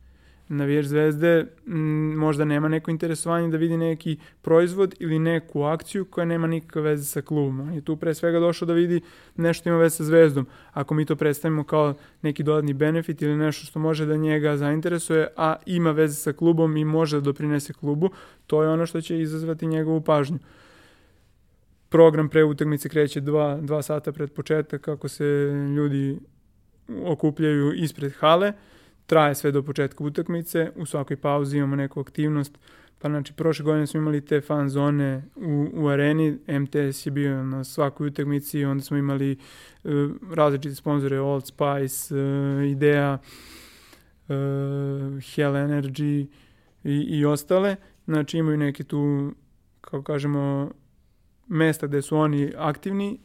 [0.53, 6.25] Navijač zvezde m, možda nema neko interesovanje da vidi neki proizvod ili neku akciju koja
[6.25, 7.61] nema nikakve veze sa klubom.
[7.61, 9.01] On je tu pre svega došao da vidi
[9.37, 10.47] nešto ima veze sa zvezdom.
[10.73, 15.29] Ako mi to predstavimo kao neki dodatni benefit ili nešto što može da njega zainteresuje,
[15.37, 18.11] a ima veze sa klubom i može da doprinese klubu,
[18.47, 20.39] to je ono što će izazvati njegovu pažnju.
[21.89, 25.25] Program pre utakmice kreće dva, dva sata pred početak kako se
[25.77, 26.19] ljudi
[27.05, 28.53] okupljaju ispred hale,
[29.07, 32.59] traje sve do početka utakmice, u svakoj pauzi imamo neku aktivnost,
[32.99, 37.45] pa znači prošle godine smo imali te fan zone u, u areni, MTS je bio
[37.45, 39.39] na svakoj utakmici, onda smo imali
[39.85, 39.93] uh,
[40.35, 43.19] različite sponzore, Old Spice, uh, Idea,
[44.29, 44.35] uh,
[45.35, 46.27] Hell Energy
[46.85, 49.33] i, i ostale, znači imaju neke tu,
[49.81, 50.71] kao kažemo,
[51.49, 53.19] mesta gde su oni aktivni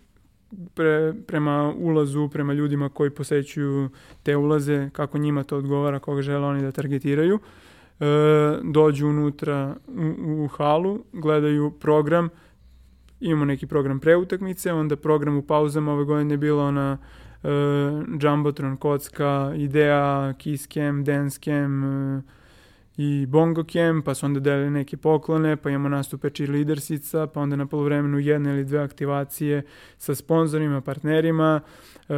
[0.73, 3.89] pre, prema ulazu, prema ljudima koji posećuju
[4.23, 7.39] te ulaze, kako njima to odgovara, koga žele oni da targetiraju.
[7.99, 8.05] E,
[8.63, 12.29] dođu unutra u, u halu, gledaju program,
[13.19, 16.97] imamo neki program pre utakmice, onda program u pauzama ove godine je bilo na
[17.43, 17.49] e,
[18.21, 22.21] Jumbotron, Kocka, Idea, Kiss Cam, Dance Cam, e,
[22.97, 27.55] i Bongo Camp, pa su onda delili neke poklone, pa imamo nastupe cheerleadersica, pa onda
[27.55, 29.63] na polovremenu jedne ili dve aktivacije
[29.97, 31.61] sa sponsorima, partnerima,
[32.09, 32.13] e,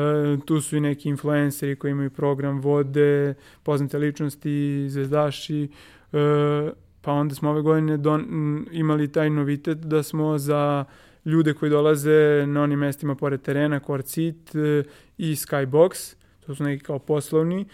[0.45, 5.63] tu su i neki influenceri koji imaju program vode, poznate ličnosti, zvezdaši,
[6.13, 6.69] e,
[7.01, 8.25] pa onda smo ove godine don,
[8.71, 10.85] imali taj novitet da smo za
[11.25, 14.83] ljude koji dolaze na onim mestima pored terena, Seat e,
[15.17, 16.15] i Skybox,
[16.45, 17.65] to su neki kao poslovni,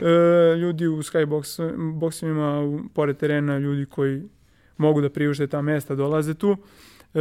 [0.00, 4.22] e, ljudi u skyboxima, pored terena, ljudi koji
[4.76, 6.56] mogu da priušte ta mesta, dolaze tu,
[7.14, 7.20] e,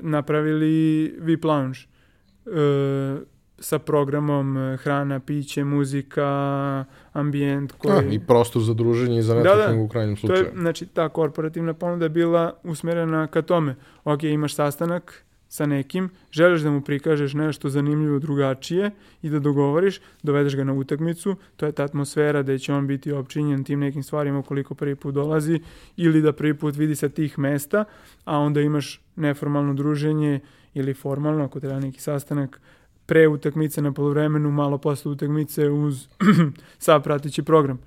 [0.00, 7.92] napravili VIP lounge e, sa programom e, hrana, piće, muzika, ambijent koji...
[7.92, 10.44] A, I prostor za druženje i za networking da, da, u krajnjem slučaju.
[10.44, 13.74] To je, znači, ta korporativna ponuda je bila usmerena ka tome.
[14.04, 18.90] Ok, imaš sastanak, sa nekim, želiš da mu prikažeš nešto zanimljivo drugačije
[19.22, 23.12] i da dogovoriš, dovedeš ga na utakmicu, to je ta atmosfera da će on biti
[23.12, 25.60] opčinjen tim nekim stvarima koliko prvi put dolazi
[25.96, 27.84] ili da prvi put vidi sa tih mesta,
[28.24, 30.40] a onda imaš neformalno druženje
[30.74, 32.60] ili formalno, ako treba neki sastanak,
[33.06, 36.08] pre utakmice na polovremenu, malo posle utakmice uz
[36.78, 37.78] sav pratići program.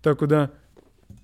[0.00, 0.48] Tako da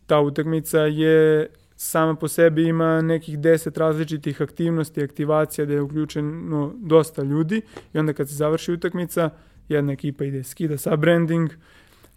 [0.06, 1.48] ta utakmica je
[1.82, 7.62] sama po sebi ima nekih 10 različitih aktivnosti, aktivacija da je uključeno dosta ljudi
[7.94, 9.30] i onda kad se završi utakmica,
[9.68, 11.50] jedna ekipa ide skida sa branding,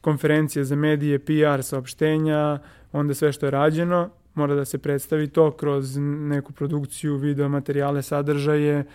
[0.01, 2.59] konferencije za medije, PR, saopštenja,
[2.91, 8.01] onda sve što je rađeno, mora da se predstavi to kroz neku produkciju, video, materijale,
[8.01, 8.85] sadržaje, e,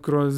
[0.00, 0.34] kroz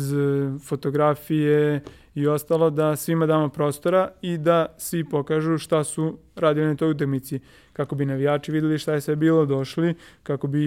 [0.65, 1.81] fotografije
[2.15, 6.91] i ostalo, da svima damo prostora i da svi pokažu šta su radili na toj
[6.91, 7.41] utakmici
[7.73, 10.61] kako bi navijači videli šta je sve bilo, došli, kako bi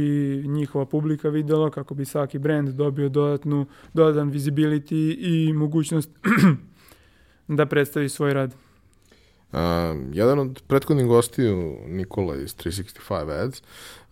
[0.47, 6.09] njihova publika videla, kako bi svaki brand dobio dodatnu, dodatan visibility i mogućnost
[7.47, 8.55] da predstavi svoj rad.
[9.51, 9.59] Uh,
[10.13, 13.61] jedan od prethodnih gostiju, Nikola iz 365 Ads,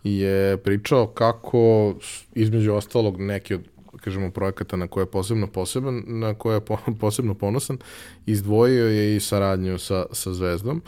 [0.03, 1.95] je pričao kako,
[2.35, 3.61] između ostalog, neki od
[4.03, 7.77] kažemo, projekata na koje je posebno poseban, na koje je po, posebno ponosan,
[8.25, 10.81] izdvojio je i saradnju sa, sa Zvezdom,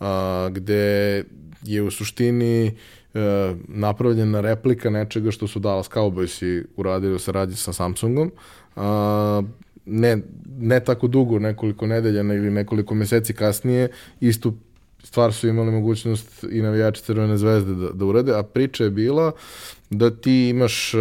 [0.00, 1.24] a, gde
[1.62, 2.72] je u suštini e,
[3.68, 8.32] napravljena replika nečega što su Dallas Cowboysi uradili u saradnji sa Samsungom.
[8.76, 9.42] A,
[9.86, 10.18] ne,
[10.58, 13.88] ne tako dugo, nekoliko nedelja ili nekoliko meseci kasnije,
[14.20, 14.54] istu
[15.02, 19.32] stvar su imali mogućnost i navijači Crvene zvezde da, da urade, a priča je bila
[19.90, 21.00] da ti imaš uh,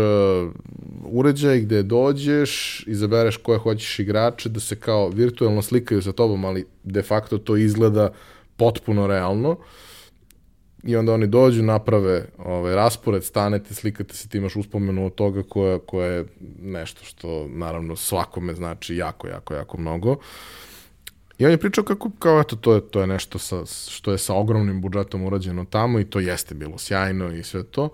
[1.04, 6.66] uređaj gde dođeš, izabereš koje hoćeš igrače, da se kao virtualno slikaju sa tobom, ali
[6.84, 8.10] de facto to izgleda
[8.58, 9.50] potpuno realno.
[9.50, 9.58] Uh,
[10.84, 15.44] i onda oni dođu, naprave ovaj, raspored, stanete, slikate se, ti imaš uspomenu od toga
[15.44, 16.26] koja, koja je
[16.60, 20.16] nešto što naravno svakome znači jako, jako, jako mnogo.
[21.42, 24.18] I on je pričao kako, kao eto, to je, to je nešto sa, što je
[24.18, 27.90] sa ogromnim budžetom urađeno tamo i to jeste bilo sjajno i sve to.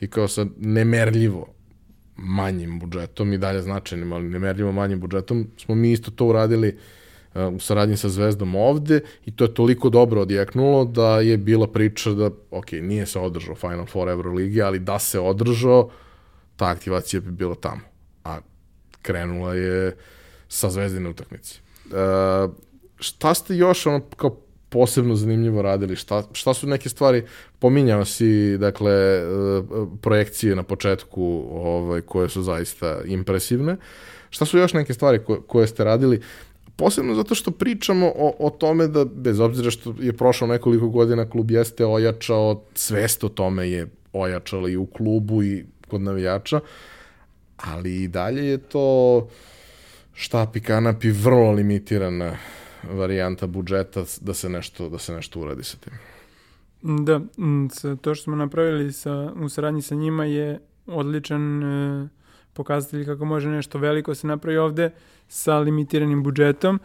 [0.00, 1.46] I kao sa nemerljivo
[2.16, 6.76] manjim budžetom i dalje značajnim, ali nemerljivo manjim budžetom smo mi isto to uradili
[7.34, 11.66] uh, u saradnji sa Zvezdom ovde i to je toliko dobro odjeknulo da je bila
[11.66, 15.90] priča da, ok, nije se održao Final Four Euroligi, ali da se održao,
[16.56, 17.82] ta aktivacija bi bila tamo.
[18.24, 18.38] A
[19.02, 19.96] krenula je
[20.48, 21.60] sa Zvezdine utakmice.
[21.86, 22.69] Uh,
[23.00, 24.36] šta ste još ono kao
[24.68, 25.96] posebno zanimljivo radili?
[25.96, 27.24] Šta, šta su neke stvari,
[27.58, 29.22] pominjao si, dakle, e,
[30.02, 33.76] projekcije na početku ovaj, koje su zaista impresivne.
[34.30, 36.20] Šta su još neke stvari koje, koje ste radili?
[36.80, 41.30] posebno zato što pričamo o, o tome da, bez obzira što je prošlo nekoliko godina,
[41.30, 46.60] klub jeste ojačao, svest o tome je ojačala i u klubu i kod navijača,
[47.56, 49.28] ali i dalje je to
[50.14, 52.36] štap i kanap i vrlo limitirana
[52.82, 55.92] varijanta budžeta da se nešto, da se nešto uradi sa tim.
[56.82, 57.20] Da,
[58.00, 62.08] to što smo napravili sa, u saradnji sa njima je odličan e,
[62.52, 64.90] pokazatelj kako može nešto veliko se napravi ovde
[65.28, 66.80] sa limitiranim budžetom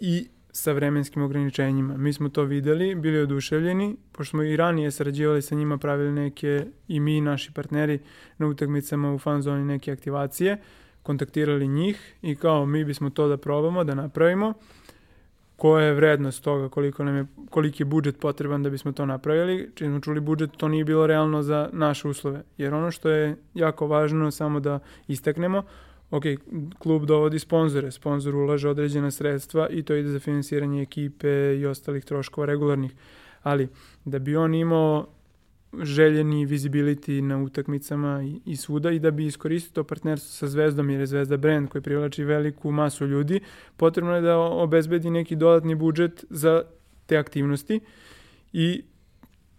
[0.00, 1.96] i sa vremenskim ograničenjima.
[1.96, 6.66] Mi smo to videli, bili oduševljeni, pošto smo i ranije sarađivali sa njima, pravili neke,
[6.88, 7.98] i mi i naši partneri
[8.38, 10.62] na utakmicama u fan zoni neke aktivacije,
[11.02, 14.54] kontaktirali njih i kao mi bismo to da probamo, da napravimo
[15.56, 19.70] koja je vrednost toga, koliko nam je, koliki je budžet potreban da bismo to napravili.
[19.74, 22.42] Čim smo čuli budžet, to nije bilo realno za naše uslove.
[22.58, 24.78] Jer ono što je jako važno, samo da
[25.08, 25.62] istaknemo,
[26.10, 26.24] ok,
[26.78, 32.04] klub dovodi sponzore, sponzor ulaže određena sredstva i to ide za finansiranje ekipe i ostalih
[32.04, 32.94] troškova regularnih.
[33.42, 33.68] Ali
[34.04, 35.06] da bi on imao
[35.82, 40.90] željeni visibility na utakmicama i, i svuda i da bi iskoristio to partnerstvo sa Zvezdom
[40.90, 43.40] jer je Zvezda brand koji privlači veliku masu ljudi,
[43.76, 46.62] potrebno je da obezbedi neki dodatni budžet za
[47.06, 47.80] te aktivnosti
[48.52, 48.82] i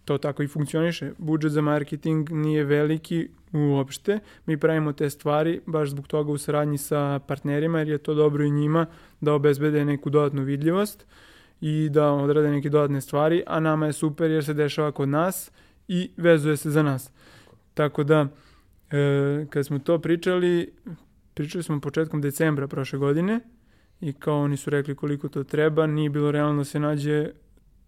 [0.04, 1.12] to tako i funkcioniše.
[1.18, 4.18] Budžet za marketing nije veliki uopšte.
[4.46, 8.44] Mi pravimo te stvari baš zbog toga u saradnji sa partnerima jer je to dobro
[8.44, 8.86] i njima
[9.20, 11.06] da obezbede neku dodatnu vidljivost
[11.60, 15.50] i da odrade neke dodatne stvari, a nama je super jer se dešava kod nas
[15.88, 17.10] i vezuje se za nas.
[17.74, 18.28] Tako da,
[18.90, 20.72] e, kad smo to pričali,
[21.34, 23.40] pričali smo početkom decembra prošle godine
[24.00, 27.30] i kao oni su rekli koliko to treba, nije bilo realno da se nađe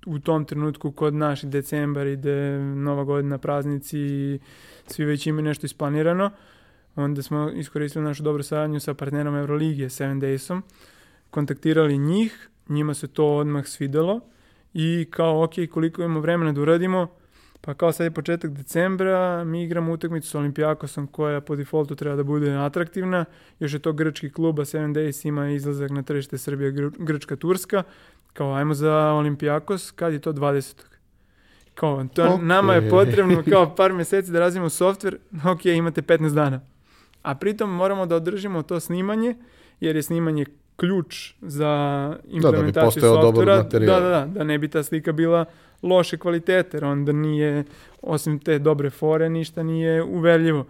[0.07, 4.39] u tom trenutku kod naš decembar ide nova godina, praznici i
[4.87, 6.31] svi već imaju nešto isplanirano.
[6.97, 10.63] Onda smo iskoristili našu dobru saradnju sa partnerom Euroligije, 7 Daysom,
[11.31, 14.21] kontaktirali njih, njima se to odmah svidelo
[14.75, 17.09] i kao ok, koliko imamo vremena da uradimo,
[17.61, 22.17] Pa kao sad je početak decembra, mi igramo utakmicu sa Olimpijakosom koja po defaultu treba
[22.17, 23.25] da bude atraktivna.
[23.59, 27.37] Još je to grčki klub, a 7 Days ima izlazak na tržište Srbije, Gr Grčka,
[27.37, 27.83] Turska.
[28.33, 30.75] Kao ajmo za Olimpijakos, kad je to 20.
[31.75, 32.43] Kao, to okay.
[32.43, 35.19] nama je potrebno kao par meseci da razvijemo softver,
[35.53, 36.61] ok, imate 15 dana.
[37.23, 39.37] A pritom moramo da održimo to snimanje,
[39.81, 40.45] jer je snimanje
[40.77, 43.63] ključ za implementaciju da, da bi softvera.
[43.63, 45.45] Da, da, da, da ne bi ta slika bila
[45.83, 47.65] loše kvalitete, jer onda nije,
[48.03, 50.67] osim te dobre fore, ništa nije uverljivo.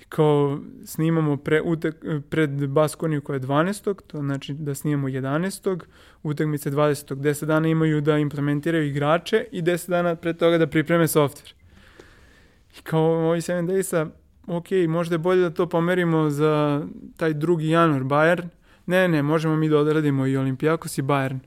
[0.00, 1.94] I kao snimamo pre, utek,
[2.30, 4.00] pred Baskoniju koja je 12.
[4.06, 5.80] To znači da snimamo 11.
[6.22, 7.14] Utakmice 20.
[7.14, 11.54] 10 dana imaju da implementiraju igrače i 10 dana pre toga da pripreme softver.
[12.78, 14.08] I kao ovi 7 Daysa,
[14.46, 16.82] ok, možda je bolje da to pomerimo za
[17.16, 18.48] taj drugi januar Bayern.
[18.86, 21.38] Ne, ne, možemo mi da odradimo i Olimpijakos i Bayern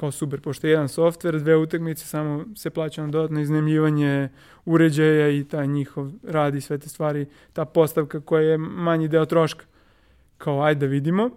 [0.00, 4.28] kao super, pošto je jedan softver, dve utakmice, samo se plaća na dodatno iznemljivanje
[4.64, 9.24] uređaja i taj njihov rad i sve te stvari, ta postavka koja je manji deo
[9.24, 9.64] troška.
[10.38, 11.30] Kao, ajde da vidimo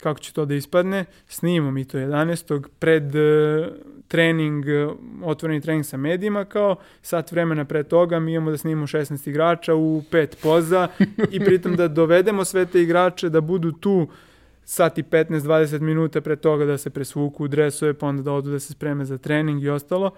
[0.00, 2.62] kako će to da ispadne, snimamo mi to 11.
[2.78, 3.66] pred uh,
[4.08, 8.86] trening, uh, otvoreni trening sa medijima, kao sat vremena pre toga mi imamo da snimamo
[8.86, 10.88] 16 igrača u pet poza
[11.30, 14.08] i pritom da dovedemo sve te igrače da budu tu
[14.68, 18.50] sat i 15-20 minuta pre toga da se presvuku u dresove, pa onda da odu
[18.50, 20.10] da se spreme za trening i ostalo.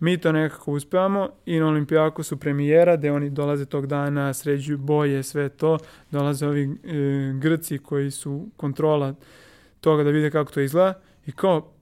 [0.00, 4.78] Mi to nekako uspevamo i na Olimpijaku su premijera, gde oni dolaze tog dana, sređuju
[4.78, 5.78] boje, sve to.
[6.10, 6.68] Dolaze ovi e,
[7.40, 9.14] Grci koji su kontrola
[9.80, 11.00] toga da vide kako to izgleda.
[11.26, 11.72] I kao,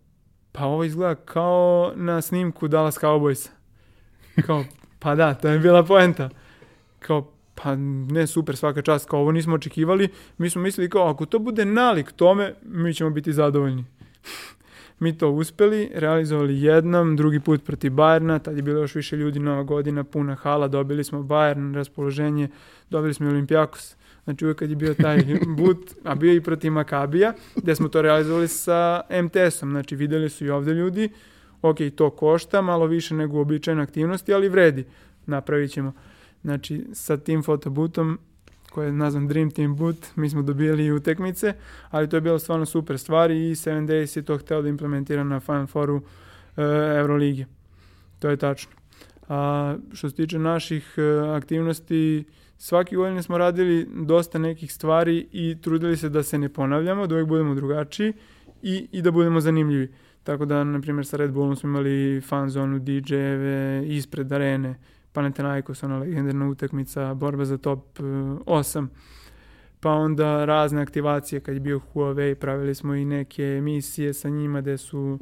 [0.52, 3.48] pa ovo izgleda kao na snimku Dallas Cowboysa.
[4.46, 4.64] Kao,
[4.98, 6.30] pa da, to je bila poenta.
[6.98, 11.26] Kao, pa ne super svaka čast, kao ovo nismo očekivali, mi smo mislili kao ako
[11.26, 13.84] to bude nalik tome, mi ćemo biti zadovoljni.
[15.00, 19.38] mi to uspeli, realizovali jednom, drugi put protiv Bajerna, tad je bilo još više ljudi,
[19.38, 22.48] nova godina, puna hala, dobili smo Bayern, raspoloženje,
[22.90, 23.96] dobili smo Olimpijakos.
[24.24, 25.18] Znači uvek kad je bio taj
[25.59, 30.44] but, a bio i protiv Makabija, gde smo to realizovali sa MTS-om, znači videli su
[30.44, 31.09] i ovde ljudi,
[31.62, 34.84] ok, to košta, malo više nego uobičajene aktivnosti, ali vredi,
[35.26, 35.92] napravit ćemo.
[36.45, 38.18] Znači, sa tim fotobutom,
[38.70, 41.55] koje je nazvan Dream Team Boot, mi smo dobili utekmice,
[41.90, 45.24] ali to je bilo stvarno super stvar i 7 Days je to hteo da implementira
[45.24, 46.03] na Final Fouru uh,
[46.97, 47.47] Euroligi.
[48.18, 48.72] To je tačno.
[49.28, 52.24] A što se tiče naših uh, aktivnosti,
[52.59, 57.14] svaki godine smo radili dosta nekih stvari i trudili se da se ne ponavljamo, da
[57.14, 58.12] uvijek budemo drugačiji
[58.62, 59.92] i, i da budemo zanimljivi.
[60.24, 64.74] Tako da, na primjer, sa Red Bullom smo imali fan zonu, DJ-eve, ispred arene,
[65.15, 68.85] Panathinaikos, ona legendarna utakmica, borba za top 8.
[68.85, 68.89] E,
[69.81, 74.61] pa onda razne aktivacije kad je bio Huawei, pravili smo i neke emisije sa njima
[74.61, 75.19] gde su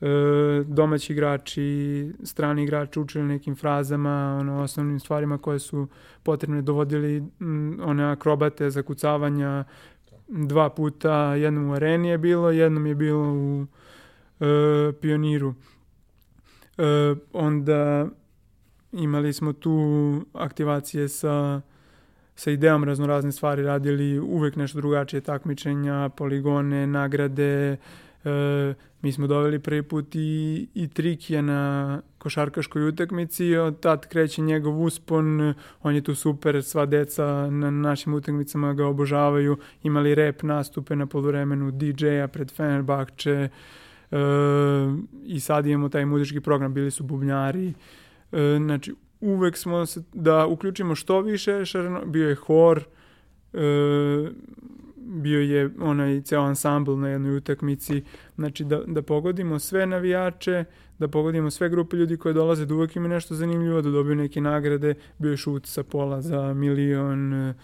[0.00, 0.06] e,
[0.66, 5.88] domaći igrači, strani igrači učili nekim frazama, ono, osnovnim stvarima koje su
[6.22, 9.64] potrebne, dovodili m, one akrobate za kucavanja
[10.28, 13.66] dva puta, jednom u areni je bilo, jednom je bilo u
[14.40, 15.54] e, pioniru.
[16.78, 18.08] E, onda
[18.92, 21.60] imali smo tu aktivacije sa
[22.40, 27.76] sa idejom raznorazne stvari radili, uvek nešto drugačije takmičenja, poligone, nagrade.
[28.24, 34.42] E, mi smo doveli prvi put i, i Trikija na košarkaškoj utakmici, od tad kreće
[34.42, 40.42] njegov uspon, on je tu super, sva deca na našim utakmicama ga obožavaju, imali rep
[40.42, 43.48] nastupe na polovremenu DJ-a pred Fenerbahče
[44.10, 44.18] e,
[45.24, 47.74] i sad imamo taj muzički program, bili su bubnjari, e,
[48.58, 52.84] znači uvek smo se, da uključimo što više, šarno, bio je hor,
[53.52, 54.30] e,
[54.96, 58.02] bio je onaj ceo ansambl na jednoj utakmici,
[58.36, 60.64] znači da, da pogodimo sve navijače,
[60.98, 64.40] da pogodimo sve grupe ljudi koje dolaze, da uvek ima nešto zanimljivo, da dobiju neke
[64.40, 67.54] nagrade, bio je šut sa pola za milion, e,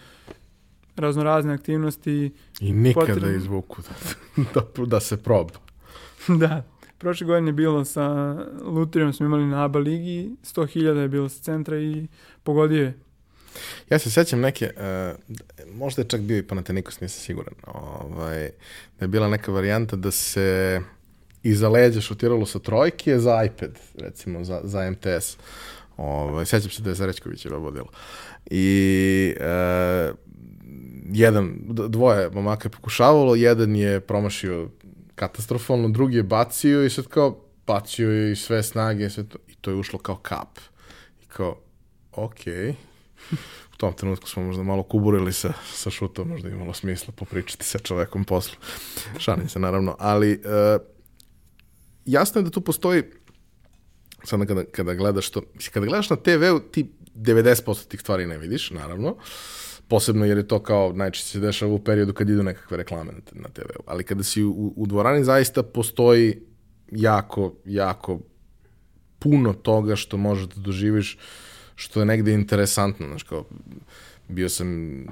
[0.95, 2.31] raznorazne aktivnosti.
[2.59, 3.37] I nikada potrebno...
[3.37, 4.43] izvuku da,
[4.75, 5.53] da, da se proba.
[6.39, 6.63] da,
[6.97, 11.43] Prošle godine je bilo sa Lutrijom, smo imali na ABA ligi, 100.000 je bilo sa
[11.43, 12.07] centra i
[12.43, 12.93] pogodio je.
[13.89, 18.49] Ja se sećam neke, uh, možda je čak bio i Panathinaikos, nisam siguran, ovaj,
[18.99, 20.81] da je bila neka varijanta da se
[21.43, 25.37] iza leđa šutiralo sa trojke za iPad, recimo, za, za MTS.
[25.97, 27.87] Ovaj, sećam se da je Zarečković je vodilo.
[28.45, 30.15] I uh,
[31.11, 34.69] jedan, dvoje momaka je pokušavalo, jedan je promašio
[35.17, 39.55] katastrofalno, drugi je bacio i sad kao bacio je i sve snage sve to, i
[39.55, 40.59] to je ušlo kao kap.
[41.23, 41.59] I kao,
[42.11, 42.53] okej.
[42.53, 42.73] Okay.
[43.73, 47.79] U tom trenutku smo možda malo kuburili sa, sa šutom, možda imalo smisla popričati sa
[47.79, 48.57] čovekom poslu.
[49.17, 50.81] Šalim se naravno, ali uh,
[52.05, 53.03] jasno je da tu postoji
[54.23, 55.41] sad kada, kada gledaš to,
[55.73, 59.21] kada gledaš na TV-u ti 90% tih stvari ne vidiš, naravno, uh,
[59.87, 63.41] posebno jer je to kao najčešće se dešava u periodu kad idu nekakve reklame na,
[63.41, 63.83] na TV-u.
[63.85, 66.41] Ali kada si u, u dvorani zaista postoji
[66.91, 68.19] jako, jako
[69.19, 71.17] puno toga što možeš da doživiš
[71.75, 73.45] što je negde interesantno, znaš, kao
[74.27, 75.03] bio sam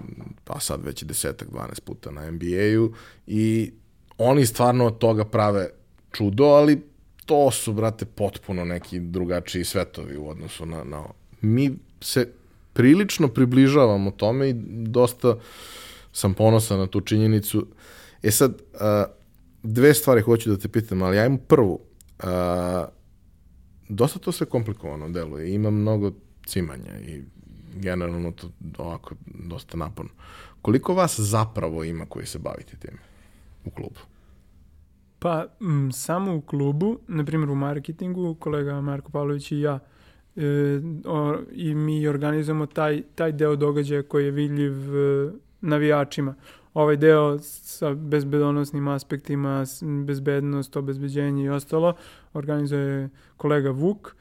[0.44, 2.94] pa sad već desetak, 12 puta na NBA-u
[3.28, 3.72] i
[4.18, 5.70] oni stvarno od toga prave
[6.12, 6.82] čudo, ali
[7.26, 11.04] to su, brate, potpuno neki drugačiji svetovi u odnosu na, na
[11.42, 11.72] mi
[12.02, 12.32] se
[12.76, 14.54] prilično približavamo tome i
[14.88, 15.36] dosta
[16.12, 17.68] sam ponosan na tu činjenicu.
[18.24, 18.62] E sad,
[19.64, 21.80] dve stvari hoću da te pitam, ali ajmo prvu.
[23.90, 25.54] Dosta to sve komplikovano deluje.
[25.54, 26.12] Ima mnogo
[26.46, 27.24] cimanja i
[27.76, 30.12] generalno to ovako dosta naporno.
[30.62, 32.98] Koliko vas zapravo ima koji se bavite time
[33.66, 34.00] u klubu?
[35.20, 39.80] Pa, m, samo u klubu, na primjer u marketingu, kolega Marko Pavlović i ja,
[40.36, 40.42] e,
[41.06, 45.32] o, i mi organizujemo taj, taj deo događaja koji je vidljiv e,
[45.62, 46.36] navijačima.
[46.74, 49.64] Ovaj deo sa bezbedonosnim aspektima,
[50.06, 51.94] bezbednost, obezbeđenje i ostalo,
[52.34, 54.16] organizuje kolega Vuk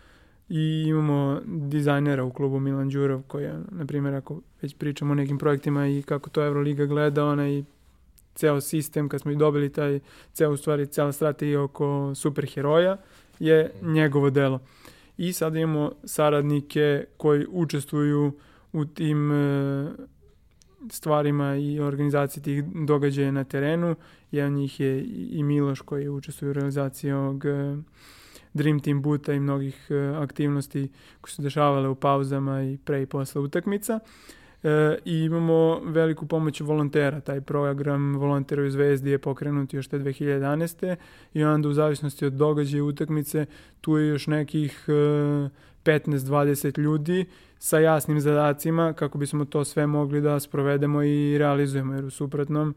[0.48, 5.14] i imamo dizajnera u klubu Milan Đurov koji je, na primjer, ako već pričamo o
[5.14, 7.64] nekim projektima i kako to Euroliga gleda, onaj
[8.34, 10.00] ceo sistem, kad smo i dobili taj,
[10.32, 12.96] ceo u stvari, cela strategija oko superheroja,
[13.38, 14.60] je njegovo delo
[15.16, 18.32] i sad imamo saradnike koji učestvuju
[18.72, 19.90] u tim e,
[20.90, 23.96] stvarima i organizaciji tih događaja na terenu.
[24.30, 27.76] Jedan njih je i Miloš koji učestvuje u realizaciji ovog e,
[28.52, 30.88] Dream Team buta i mnogih e, aktivnosti
[31.20, 34.00] koje su dešavale u pauzama i pre i posle utakmica.
[34.64, 37.20] E, i imamo veliku pomoć volontera.
[37.20, 40.96] Taj program Volontera u Zvezdi je pokrenut još te 2011.
[41.34, 43.46] i onda u zavisnosti od događaja utakmice
[43.80, 44.92] tu je još nekih e,
[45.84, 47.26] 15-20 ljudi
[47.58, 52.74] sa jasnim zadacima kako bismo to sve mogli da sprovedemo i realizujemo, jer u suprotnom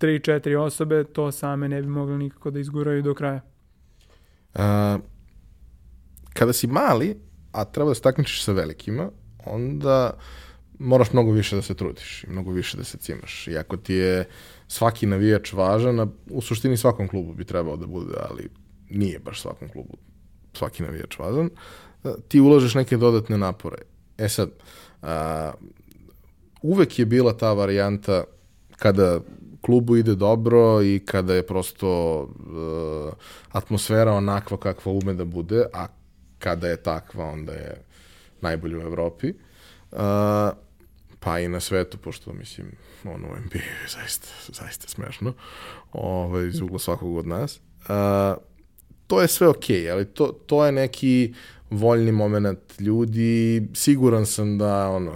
[0.00, 3.40] 3-4 osobe to same ne bi mogli nikako da izguraju do kraja.
[4.54, 4.98] A,
[6.34, 7.16] kada si mali,
[7.52, 9.10] a treba da se takmičiš sa velikima,
[9.46, 10.18] onda
[10.78, 13.48] moraš mnogo više da se trudiš i mnogo više da se cimaš.
[13.48, 14.28] I ako ti je
[14.68, 18.48] svaki navijač važan, a u suštini svakom klubu bi trebao da bude, ali
[18.90, 19.96] nije baš svakom klubu
[20.52, 21.50] svaki navijač važan,
[22.28, 23.78] ti ulažeš neke dodatne napore.
[24.18, 24.50] E sad,
[25.02, 25.52] a,
[26.62, 28.24] uvek je bila ta varijanta
[28.76, 29.20] kada
[29.60, 33.12] klubu ide dobro i kada je prosto uh,
[33.52, 35.86] atmosfera onakva kakva ume da bude, a
[36.38, 37.84] kada je takva, onda je
[38.40, 39.32] najbolje u Evropi.
[39.92, 39.98] Uh,
[41.20, 42.72] pa i na svetu, pošto mislim,
[43.04, 45.32] ono u NBA je zaista, zaista smešno,
[45.92, 47.60] ovaj, iz ugla svakog od nas.
[47.88, 48.36] A,
[49.06, 51.34] to je sve okej, okay, ali to, to je neki
[51.70, 53.62] voljni moment ljudi.
[53.74, 55.12] Siguran sam da ono,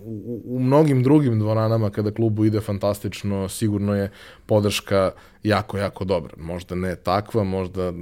[0.00, 4.10] u, u mnogim drugim dvoranama kada klubu ide fantastično, sigurno je
[4.46, 5.10] podrška
[5.42, 6.34] jako, jako dobra.
[6.36, 7.92] Možda ne takva, možda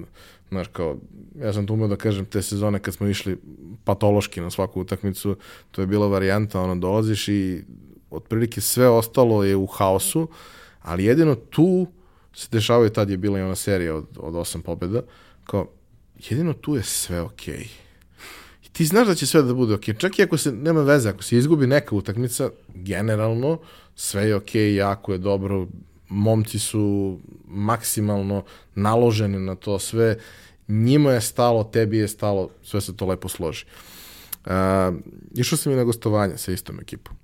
[0.49, 0.97] Znaš, kao,
[1.41, 3.37] ja sam tu umeo da kažem te sezone kad smo išli
[3.85, 5.37] patološki na svaku utakmicu,
[5.71, 7.65] to je bila varijanta, ono, dolaziš i
[8.11, 10.29] otprilike sve ostalo je u haosu,
[10.83, 11.87] ali jedino tu
[12.35, 15.03] se dešavaju, tad je bila i ona serija od, od osam pobjeda,
[15.45, 15.67] kao,
[16.29, 17.55] jedino tu je sve okej.
[17.55, 17.69] Okay.
[18.67, 19.95] I ti znaš da će sve da bude okej.
[19.95, 20.01] Okay.
[20.01, 23.59] Čak i ako se, nema veze, ako se izgubi neka utakmica, generalno,
[23.95, 25.67] sve je okej, okay, jako je dobro,
[26.09, 28.45] momci su maksimalno
[28.75, 30.17] naloženi na to sve,
[30.69, 33.65] njima je stalo, tebi je stalo, sve se to lepo složi.
[34.47, 34.53] Uh,
[35.35, 37.17] išao sam i na gostovanje sa istom ekipom.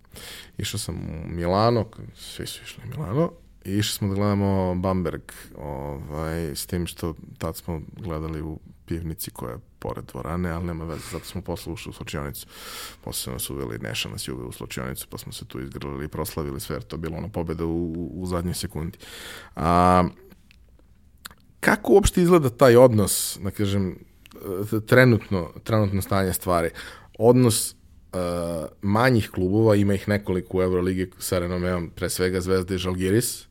[0.58, 3.32] Išao sam u Milano, svi su išli u Milano,
[3.64, 5.22] i išli smo da gledamo Bamberg,
[5.58, 10.84] ovaj, s tim što tad smo gledali u pivnici koja je pored dvorane, ali nema
[10.84, 12.46] veze, zato smo posle ušli u slučionicu.
[13.04, 16.60] Posle nas uveli, Neša nas uveli u slučionicu, pa smo se tu izgrlili i proslavili
[16.60, 18.98] sve, jer to je bilo ona pobeda u, u zadnjoj sekundi.
[19.56, 20.04] A,
[21.60, 23.98] kako uopšte izgleda taj odnos, da kažem,
[24.86, 26.70] trenutno, trenutno stanje stvari?
[27.18, 32.78] Odnos uh, manjih klubova, ima ih nekoliko u Euroligi sa renomeom, pre svega Zvezda i
[32.78, 33.46] Žalgiris,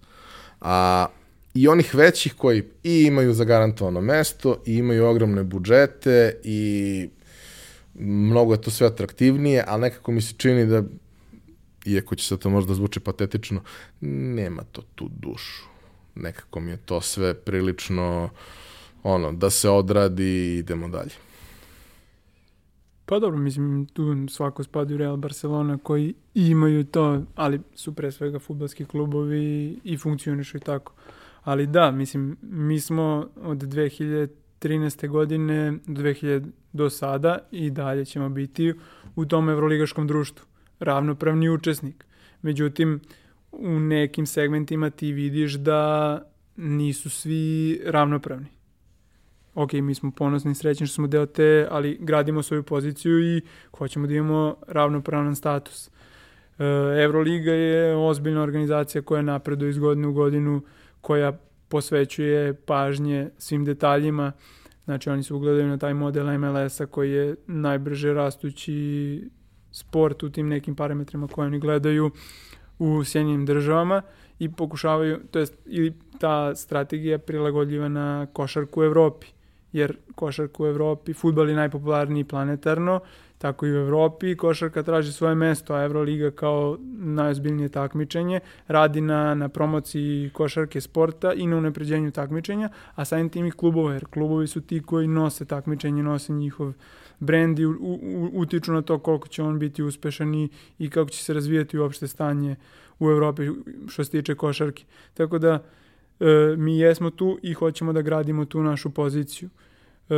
[0.61, 1.07] a
[1.53, 7.09] i onih većih koji i imaju zagarantovano mesto i imaju ogromne budžete i
[7.99, 10.83] mnogo je to sve atraktivnije, ali nekako mi se čini da
[11.85, 13.61] iako će se to možda zvuči patetično,
[14.01, 15.63] nema to tu dušu.
[16.15, 18.29] Nekako mi je to sve prilično
[19.03, 21.11] ono, da se odradi i idemo dalje.
[23.05, 28.11] Pa dobro, mislim, tu svako spada u Real Barcelona koji imaju to, ali su pre
[28.11, 30.93] svega futbalski klubovi i funkcionišu i tako.
[31.43, 35.07] Ali da, mislim, mi smo od 2013.
[35.07, 38.73] godine do 2000 do sada i dalje ćemo biti
[39.15, 40.45] u tom evroligaškom društvu.
[40.79, 42.05] Ravnopravni učesnik.
[42.41, 42.99] Međutim,
[43.51, 46.21] u nekim segmentima ti vidiš da
[46.55, 48.47] nisu svi ravnopravni.
[49.55, 53.41] Ok, mi smo ponosni i srećni što smo deo te, ali gradimo svoju poziciju i
[53.77, 55.87] hoćemo da imamo ravnopravan status.
[55.87, 56.63] E,
[57.03, 60.61] Euroliga je ozbiljna organizacija koja napreduje iz godine u godinu,
[61.03, 61.37] koja
[61.69, 64.31] posvećuje pažnje svim detaljima.
[64.85, 69.29] Znači oni se ugledaju na taj model MLS-a koji je najbrže rastući
[69.71, 72.11] sport u tim nekim parametrima koje oni gledaju
[72.79, 74.01] u Sjedinjenim državama
[74.39, 79.27] i pokušavaju, to jest ili ta strategija prilagodljiva na košarku u Evropi
[79.73, 82.99] jer košarka u Evropi, futbal je najpopularniji planetarno,
[83.37, 84.35] tako i u Evropi.
[84.35, 91.33] Košarka traži svoje mesto, a Euroliga kao najozbiljnije takmičenje radi na, na promociji košarke sporta
[91.33, 95.45] i na unapređenju takmičenja, a samim tim i klubova, jer klubovi su ti koji nose
[95.45, 96.73] takmičenje, nose njihov
[97.19, 100.49] brend i u, u, utiču na to koliko će on biti uspešan i,
[100.79, 102.55] i kako će se razvijati uopšte stanje
[102.99, 103.49] u Evropi
[103.87, 104.83] što se tiče košarke.
[105.13, 105.63] Tako da
[106.23, 109.49] e, mi jesmo tu i hoćemo da gradimo tu našu poziciju.
[110.09, 110.13] E,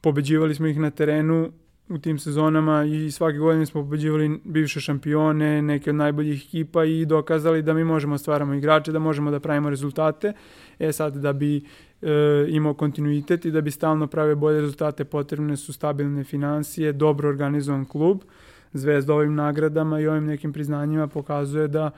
[0.00, 1.52] pobeđivali smo ih na terenu
[1.88, 7.06] u tim sezonama i svake godine smo pobeđivali bivše šampione, neke od najboljih ekipa i
[7.06, 10.32] dokazali da mi možemo da stvaramo igrače, da možemo da pravimo rezultate.
[10.78, 11.56] E sad, da bi
[12.02, 12.10] e,
[12.48, 17.84] imao kontinuitet i da bi stalno pravio bolje rezultate, potrebne su stabilne financije, dobro organizovan
[17.84, 18.20] klub.
[18.72, 21.90] Zvezda ovim nagradama i ovim nekim priznanjima pokazuje da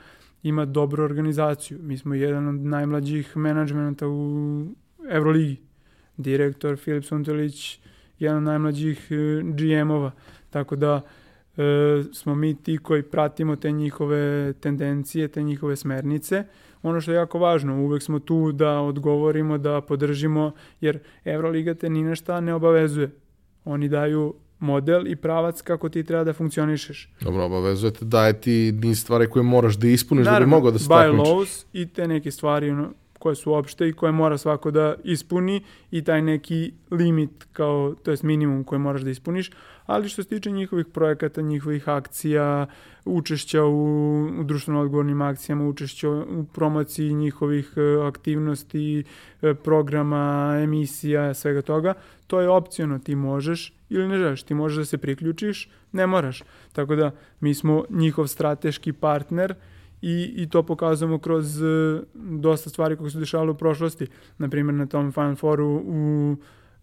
[0.45, 1.79] ima dobru organizaciju.
[1.83, 4.67] Mi smo jedan od najmlađih menadžmenta u
[5.11, 5.57] Euroligi.
[6.17, 7.81] Direktor Filip Suntelić,
[8.19, 10.13] jedan od najmlađih e, GM-ova.
[10.51, 11.01] Tako da
[11.57, 11.63] e,
[12.13, 16.45] smo mi ti koji pratimo te njihove tendencije, te njihove smernice.
[16.83, 21.91] Ono što je jako važno, uvek smo tu da odgovorimo, da podržimo, jer Euroliga te
[21.91, 23.11] ni na šta ne obavezuje.
[23.65, 27.09] Oni daju model i pravac kako ti treba da funkcionišeš.
[27.21, 30.79] Dobro, obavezujete daje ti niz stvari koje moraš da ispuniš Naravno, da bi mogao da
[30.79, 31.29] se takmičiš.
[31.29, 35.63] laws i te neke stvari ono, koje su opšte i koje mora svako da ispuni
[35.91, 39.51] i taj neki limit kao, to jest minimum koji moraš da ispuniš,
[39.87, 42.67] ali što se tiče njihovih projekata, njihovih akcija,
[43.05, 43.85] učešća u,
[44.41, 49.05] u društveno odgovornim akcijama, učešća u promociji njihovih e, aktivnosti,
[49.43, 51.95] e, programa, emisija, svega toga,
[52.27, 56.43] to je opciono, ti možeš ili ne želiš, ti možeš da se priključiš, ne moraš.
[56.73, 57.11] Tako da
[57.41, 59.55] mi smo njihov strateški partner
[60.03, 64.07] i, i to pokazujemo kroz uh, dosta stvari koje su dešavale u prošlosti.
[64.39, 66.37] Naprimjer, na tom Final Fouru u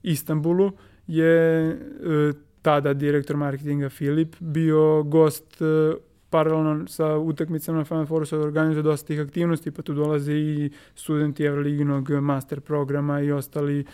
[0.04, 0.72] Istanbulu
[1.08, 5.93] je uh, tada direktor marketinga Filip bio gost e,
[6.30, 10.72] paralelno sa utakmicama na Final Fouru se organizuje dosta tih aktivnosti, pa tu dolaze i
[10.95, 13.86] studenti Evroliginog master programa i ostali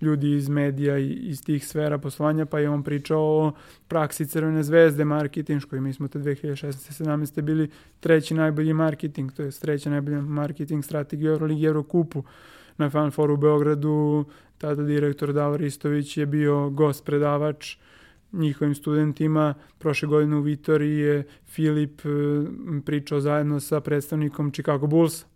[0.00, 3.52] ljudi iz medija i iz tih sfera poslovanja, pa je on pričao o
[3.88, 5.80] praksi Crvene zvezde marketinškoj.
[5.80, 7.04] Mi smo te 2016.
[7.04, 7.40] 17.
[7.42, 7.70] bili
[8.00, 12.22] treći najbolji marketing, to je treća najbolja marketing strategija Euroligi Eurokupu
[12.78, 14.24] na Fan Foru u Beogradu.
[14.58, 17.76] Tada direktor Davor Istović je bio gost predavač
[18.32, 19.54] njihovim studentima.
[19.78, 22.08] Prošle godine u Vitoriji je Filip eh,
[22.84, 25.26] pričao zajedno sa predstavnikom Chicago Bullsa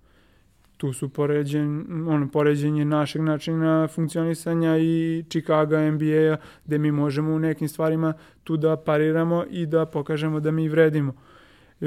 [0.80, 7.38] tu su poređen, ono, poređenje našeg načina funkcionisanja i Chicago NBA-a, gde mi možemo u
[7.38, 8.12] nekim stvarima
[8.44, 11.12] tu da pariramo i da pokažemo da mi vredimo.
[11.80, 11.86] E,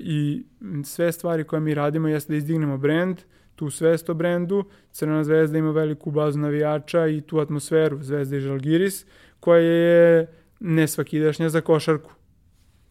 [0.00, 0.44] I
[0.84, 3.20] sve stvari koje mi radimo jeste da izdignemo brand,
[3.56, 8.40] tu svest o brendu, Crvena zvezda ima veliku bazu navijača i tu atmosferu Zvezda i
[8.40, 9.06] Žalgiris,
[9.40, 10.26] koja je
[10.60, 12.10] nesvakidašnja za košarku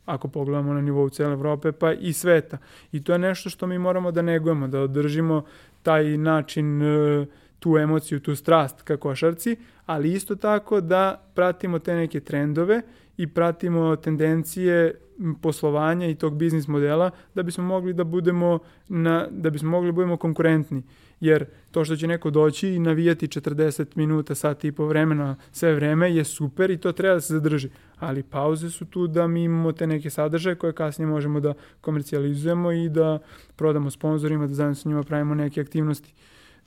[0.09, 2.57] ako pogledamo na nivou cele Evrope, pa i sveta.
[2.91, 5.43] I to je nešto što mi moramo da negujemo, da održimo
[5.83, 7.25] taj način, e,
[7.59, 9.55] tu emociju, tu strast ka košarci,
[9.85, 12.81] ali isto tako da pratimo te neke trendove
[13.17, 14.95] i pratimo tendencije
[15.41, 19.91] poslovanja i tog biznis modela da bismo mogli da budemo na, da bismo mogli da
[19.91, 20.83] budemo konkurentni
[21.19, 25.75] jer to što će neko doći i navijati 40 minuta, sat i po vremena, sve
[25.75, 27.69] vreme je super i to treba da se zadrži.
[27.99, 32.71] Ali pauze su tu da mi imamo te neke sadržaje koje kasnije možemo da komercijalizujemo
[32.71, 33.19] i da
[33.55, 36.13] prodamo sponsorima, da zajedno sa njima pravimo neke aktivnosti.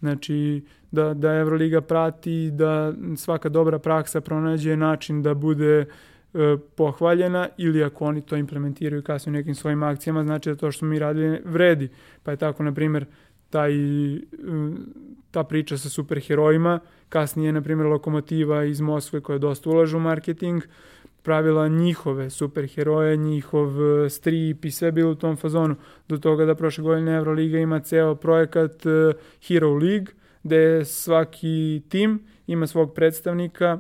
[0.01, 5.87] Znači, da, da Euroliga prati, da svaka dobra praksa pronađe način da bude e,
[6.77, 10.87] pohvaljena ili ako oni to implementiraju kasnije u nekim svojim akcijama, znači da to što
[10.87, 11.89] mi radili vredi.
[12.23, 13.07] Pa je tako, na primjer,
[13.53, 13.73] taj,
[15.31, 16.81] ta priča sa superherojima.
[17.09, 20.63] Kasnije, na primjer, Lokomotiva iz Moskve koja dosta ulažu u marketing,
[21.23, 25.77] pravila njihove superheroje, njihov e, strip i sve bilo u tom fazonu.
[26.09, 29.13] Do toga da prošle godine Euroliga ima ceo projekat e,
[29.47, 33.79] Hero League, gde svaki tim ima svog predstavnika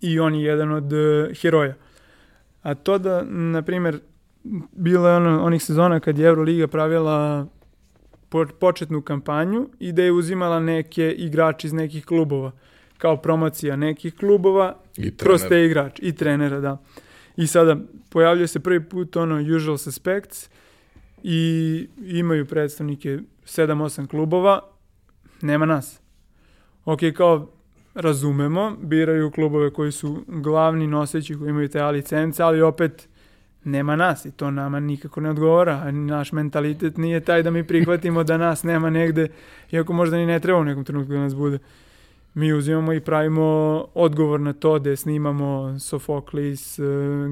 [0.00, 1.74] i on je jedan od e, heroja.
[2.62, 4.00] A to da, na primjer,
[4.72, 7.46] bilo je ono, onih sezona kad je Euroliga pravila
[8.58, 12.52] početnu kampanju i da je uzimala neke igrače iz nekih klubova
[13.02, 16.78] kao promocija nekih klubova I kroz te igrač i trenera, da.
[17.36, 17.76] I sada
[18.10, 20.48] pojavljuje se prvi put ono usual suspects
[21.22, 24.60] i imaju predstavnike 7-8 klubova,
[25.40, 26.00] nema nas.
[26.84, 27.50] Ok, kao
[27.94, 33.08] razumemo, biraju klubove koji su glavni noseći koji imaju te A licence, ali opet
[33.64, 35.90] nema nas i to nama nikako ne odgovara.
[35.90, 39.28] Naš mentalitet nije taj da mi prihvatimo da nas nema negde,
[39.70, 41.58] iako možda ni ne treba u nekom trenutku da nas bude.
[42.34, 43.42] Mi uzimamo i pravimo
[43.94, 46.82] odgovor na to da snimamo Sofoklis, eh,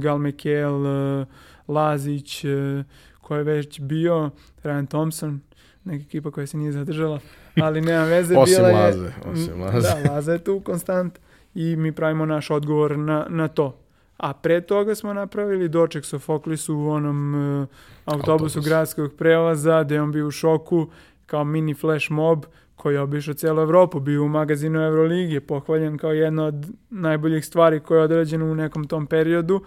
[0.03, 1.27] Gal Mekel, eh,
[1.69, 2.85] Lazić, eh,
[3.21, 4.31] ko je već bio,
[4.63, 5.41] Ryan Thompson,
[5.85, 7.21] neka ekipa koja se nije zadržala,
[7.63, 8.37] ali nema veze.
[8.37, 9.89] osim bila Laze, je, osim Laze.
[9.89, 11.19] Da, Laze je tu konstant
[11.55, 13.77] i mi pravimo naš odgovor na, na to.
[14.21, 17.69] A pre toga smo napravili doček Sofoklisu u onom uh,
[18.05, 18.65] autobusu Autobus.
[18.65, 20.87] gradskog prevoza, gde on bio u šoku
[21.27, 22.45] kao mini flash mob
[22.77, 27.81] koji je obišao cijelu Evropu, bio u magazinu Euroligi, pohvaljen kao jedna od najboljih stvari
[27.81, 29.65] koja je određena u nekom tom periodu.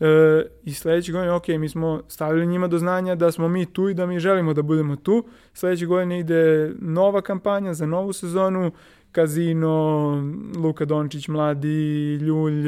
[0.00, 3.88] E, I sledeće godine, ok, mi smo stavili njima do znanja da smo mi tu
[3.88, 5.24] i da mi želimo da budemo tu.
[5.52, 8.70] Sledeće godine ide nova kampanja za novu sezonu,
[9.14, 10.22] Kazino,
[10.56, 12.66] Luka Dončić, Mladi, Ljulj,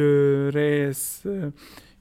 [0.50, 1.26] Reyes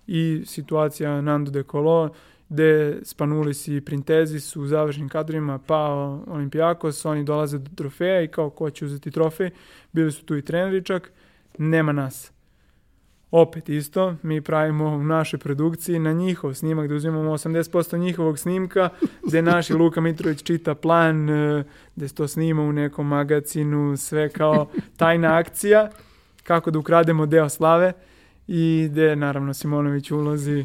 [0.07, 2.09] i situacija Nando de Colo,
[2.49, 8.27] gde Spanulis i Printezi su u završnim kadrima pao Olimpijakos, oni dolaze do trofeja i
[8.27, 9.49] kao ko će uzeti trofej,
[9.91, 11.11] bili su tu i treneri čak,
[11.57, 12.34] nema nas.
[13.37, 18.89] Opet isto, mi pravimo u našoj produkciji na njihov snimak, da uzimamo 80% njihovog snimka,
[19.27, 21.63] gde naši Luka Mitrović čita plan, e,
[21.95, 25.89] gde se to snima u nekom magacinu, sve kao tajna akcija,
[26.43, 27.93] kako da ukrademo deo slave
[28.47, 30.63] i gde naravno Simonović ulozi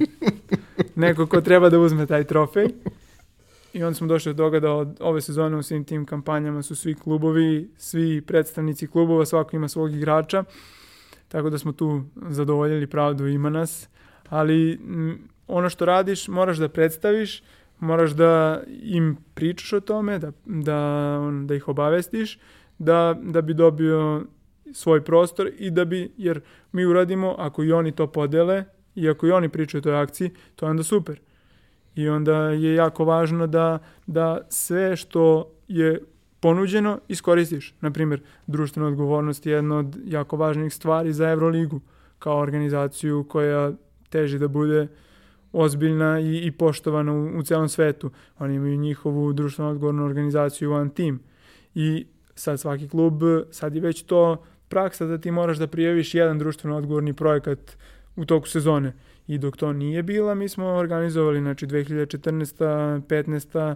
[0.95, 2.69] neko ko treba da uzme taj trofej.
[3.73, 6.77] I onda smo došli do toga da od ove sezone u svim tim kampanjama su
[6.77, 10.45] svi klubovi, svi predstavnici klubova, svako ima svog igrača
[11.31, 13.89] Tako da smo tu zadovoljili pravdu, ima nas.
[14.29, 14.81] Ali
[15.47, 17.43] ono što radiš moraš da predstaviš,
[17.79, 20.79] moraš da im pričaš o tome, da, da,
[21.21, 22.39] on, da ih obavestiš,
[22.79, 24.23] da, da bi dobio
[24.73, 26.41] svoj prostor i da bi, jer
[26.73, 28.65] mi uradimo, ako i oni to podele
[28.95, 31.21] i ako i oni pričaju o toj akciji, to je onda super.
[31.95, 36.01] I onda je jako važno da, da sve što je
[36.41, 37.75] ponuđeno iskoristiš.
[37.81, 41.81] Naprimjer, društvena odgovornost je jedna od jako važnih stvari za Euroligu.
[42.19, 43.73] kao organizaciju koja
[44.09, 44.89] teži da bude
[45.53, 48.11] ozbiljna i, i poštovana u, u celom svetu.
[48.39, 51.21] Oni imaju njihovu društveno odgovornu organizaciju One Team.
[51.75, 56.39] I sad svaki klub, sad je već to praksa da ti moraš da prijaviš jedan
[56.39, 57.77] društveno odgovorni projekat
[58.17, 58.93] u toku sezone.
[59.27, 63.01] I dok to nije bila, mi smo organizovali, znači 2014.
[63.01, 63.75] 15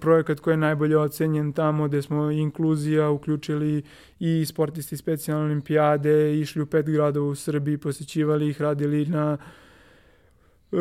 [0.00, 3.82] projekat koji je najbolje ocenjen tamo gde smo inkluzija uključili
[4.20, 9.38] i sportisti specijalne olimpijade, išli u pet gradova u Srbiji, posećivali ih, radili na
[10.72, 10.78] uh,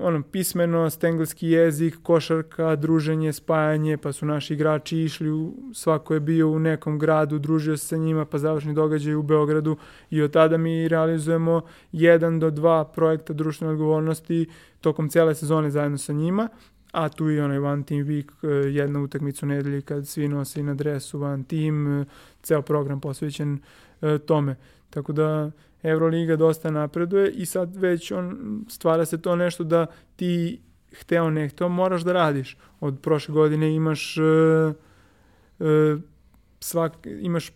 [0.00, 6.20] ono, pismenost, engleski jezik, košarka, druženje, spajanje, pa su naši igrači išli, u, svako je
[6.20, 9.76] bio u nekom gradu, družio se sa njima, pa završni događaj u Beogradu
[10.10, 14.46] i od tada mi realizujemo jedan do dva projekta društvene odgovornosti
[14.80, 16.48] tokom cele sezone zajedno sa njima
[16.92, 20.62] a tu i onaj One Team Week, e, jedna utakmica u nedelji kad svi nose
[20.62, 22.04] na dresu One Team, e,
[22.42, 23.58] ceo program posvećen
[24.02, 24.56] e, tome.
[24.90, 25.50] Tako da
[25.82, 29.86] Euroliga dosta napreduje i sad već on, stvara se to nešto da
[30.16, 30.60] ti
[30.92, 32.56] hteo ne hteo moraš da radiš.
[32.80, 34.74] Od prošle godine imaš uh,
[35.58, 36.00] uh,
[36.60, 37.52] svak, imaš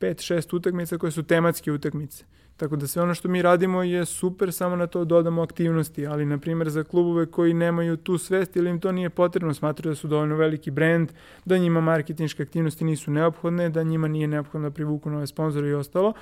[0.00, 2.24] 5-6 utakmica koje su tematske utakmice.
[2.62, 6.26] Tako da sve ono što mi radimo je super, samo na to dodamo aktivnosti, ali
[6.26, 9.96] na primjer za klubove koji nemaju tu svest ili im to nije potrebno, smatraju da
[9.96, 11.12] su dovoljno veliki brend,
[11.44, 15.74] da njima marketinške aktivnosti nisu neophodne, da njima nije neophodno da privuku nove sponzore i
[15.74, 16.12] ostalo,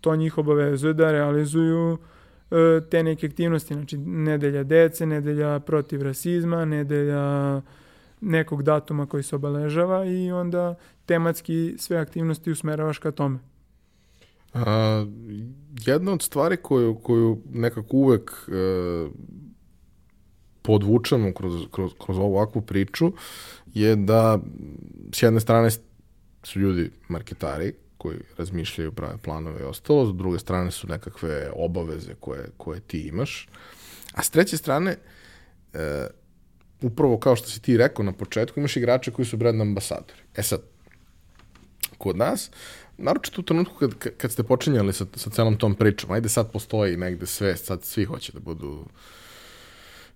[0.00, 1.98] to njih obavezuje da realizuju
[2.50, 7.62] e, te neke aktivnosti, znači nedelja dece, nedelja protiv rasizma, nedelja
[8.20, 10.74] nekog datuma koji se obeležava i onda
[11.04, 13.38] tematski sve aktivnosti usmeravaš ka tome.
[14.64, 15.06] A,
[15.86, 19.08] jedna od stvari koju, koju nekako uvek e,
[20.62, 23.12] podvučemo kroz, kroz, kroz ovakvu priču
[23.74, 24.38] je da
[25.12, 25.70] s jedne strane
[26.42, 32.14] su ljudi marketari koji razmišljaju prave planove i ostalo, s druge strane su nekakve obaveze
[32.20, 33.48] koje, koje ti imaš,
[34.12, 34.96] a s treće strane
[35.72, 36.06] e,
[36.82, 40.20] upravo kao što si ti rekao na početku, imaš igrače koji su brand ambasadori.
[40.36, 40.60] E sad,
[41.98, 42.50] kod nas,
[42.98, 46.96] naročito u trenutku kad, kad ste počinjali sa, sa celom tom pričom, ajde sad postoji
[46.96, 48.84] negde sve, sad svi hoće da budu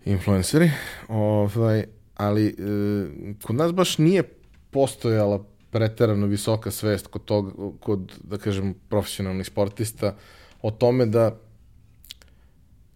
[0.04, 0.70] influenceri,
[1.08, 1.84] ovaj,
[2.16, 2.52] ali e,
[3.42, 4.22] kod nas baš nije
[4.70, 10.16] postojala preterano visoka svest kod tog, kod, da kažem, profesionalnih sportista
[10.62, 11.36] o tome da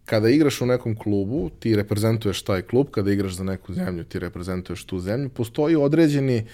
[0.05, 4.19] kada igraš u nekom klubu, ti reprezentuješ taj klub, kada igraš za neku zemlju, ti
[4.19, 6.49] reprezentuješ tu zemlju, postoji određeni uh,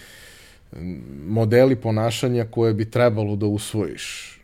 [1.28, 4.38] modeli ponašanja koje bi trebalo da usvojiš.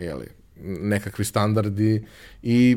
[0.00, 0.26] Jeli,
[0.64, 2.04] nekakvi standardi
[2.42, 2.76] i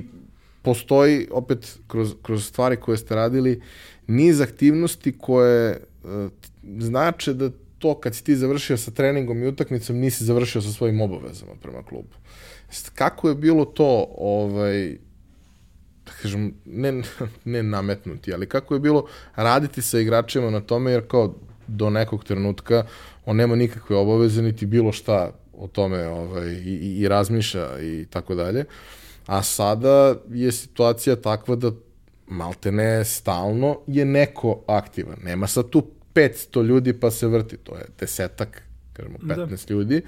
[0.62, 3.62] postoji opet kroz, kroz stvari koje ste radili
[4.08, 6.32] niz aktivnosti koje uh,
[6.80, 11.02] znače da to kad si ti završio sa treningom i utakmicom nisi završio sa svojim
[11.02, 12.16] obavezama prema klubu.
[12.96, 14.98] Kako je bilo to ovaj,
[16.06, 17.02] da kažem, ne,
[17.54, 21.36] ne nametnuti, ali kako je bilo raditi sa igračima na tome, jer kao
[21.68, 22.86] do nekog trenutka
[23.26, 28.36] on nema nikakve obaveze niti bilo šta o tome ovaj, i, i razmišlja i tako
[28.36, 28.66] dalje.
[29.26, 31.72] A sada je situacija takva da
[32.28, 35.18] malte ne stalno je neko aktivan.
[35.24, 35.84] Nema sad tu
[36.14, 39.74] 500 ljudi pa se vrti, to je desetak, kažemo 15 da.
[39.74, 40.02] ljudi,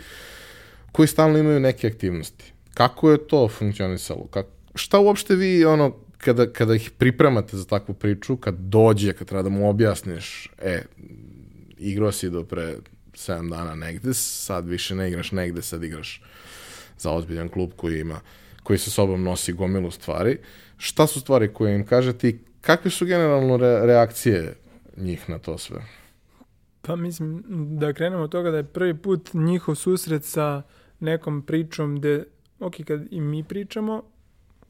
[0.91, 2.53] koji stalno imaju neke aktivnosti.
[2.73, 4.27] Kako je to funkcionisalo?
[4.27, 9.27] Kako, šta uopšte vi, ono, kada, kada ih pripremate za takvu priču, kad dođe, kad
[9.27, 10.81] treba da mu objasniš, e,
[11.91, 12.75] igrao si do pre
[13.13, 16.21] 7 dana negde, sad više ne igraš negde, sad igraš
[16.97, 18.19] za ozbiljan klub koji ima,
[18.63, 20.37] koji sa sobom nosi gomilu stvari.
[20.77, 24.55] Šta su stvari koje im kažete i kakve su generalno re, reakcije
[24.97, 25.77] njih na to sve?
[26.81, 27.43] Pa mislim
[27.79, 30.61] da krenemo od toga da je prvi put njihov susret sa
[30.99, 32.23] nekom pričom gde,
[32.59, 34.03] ok, kad i mi pričamo,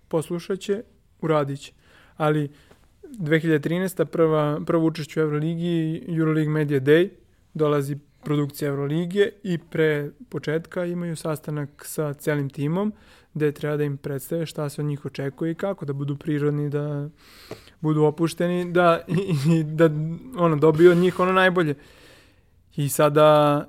[0.08, 0.84] poslušat će,
[1.22, 1.72] uradit će.
[2.18, 2.52] Ali
[3.20, 4.06] 2013.
[4.06, 7.10] prva, prvo učešće u Euroligi, Euroleague Media Day,
[7.54, 12.94] dolazi produkcija Euroligije i pre početka imaju sastanak sa celim timom
[13.34, 16.70] gde treba da im predstave šta se od njih očekuje i kako da budu prirodni,
[16.70, 17.10] da
[17.82, 19.90] budu opušteni, da, i, i, da
[20.38, 21.76] ono, dobiju od njih ono najbolje.
[22.76, 23.60] I sada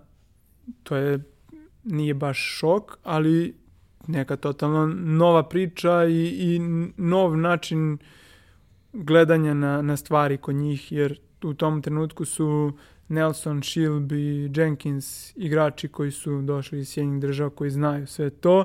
[0.82, 1.18] to je
[1.84, 3.54] nije baš šok, ali
[4.06, 6.58] neka totalno nova priča i, i
[6.96, 7.98] nov način uh,
[8.96, 12.72] gledanja na, na stvari kod njih, jer u tom trenutku su
[13.08, 18.64] Nelson, Shilb i Jenkins igrači koji su došli iz Sjednjih država, koji znaju sve to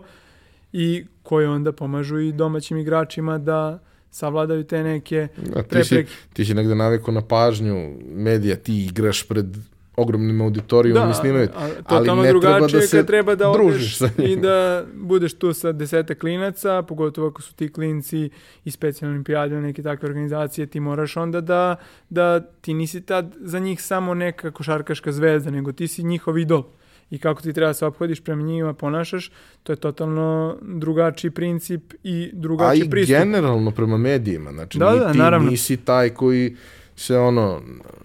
[0.73, 3.79] i koji onda pomažu i domaćim igračima da
[4.11, 6.11] savladaju te neke A ti prepreke.
[6.11, 9.57] Si, ti si negde navikao na pažnju medija, ti igraš pred
[9.95, 11.49] ogromnim auditorijom da, i snimaju.
[11.55, 15.71] a, ali ne treba da se treba da družiš sa i da budeš tu sa
[15.71, 18.29] deseta klinaca, pogotovo ako su ti klinci
[18.65, 21.75] i specijalne olimpijade neke takve organizacije, ti moraš onda da,
[22.09, 26.63] da ti nisi tad za njih samo neka košarkaška zvezda, nego ti si njihov idol
[27.09, 29.31] i kako ti treba da se ophodiš prema njima, ponašaš,
[29.63, 33.15] to je totalno drugačiji princip i drugačiji pristup.
[33.15, 35.49] A i generalno prema medijima, znači da, ni da, ti naravno.
[35.49, 36.55] nisi taj koji
[37.01, 37.61] se ono,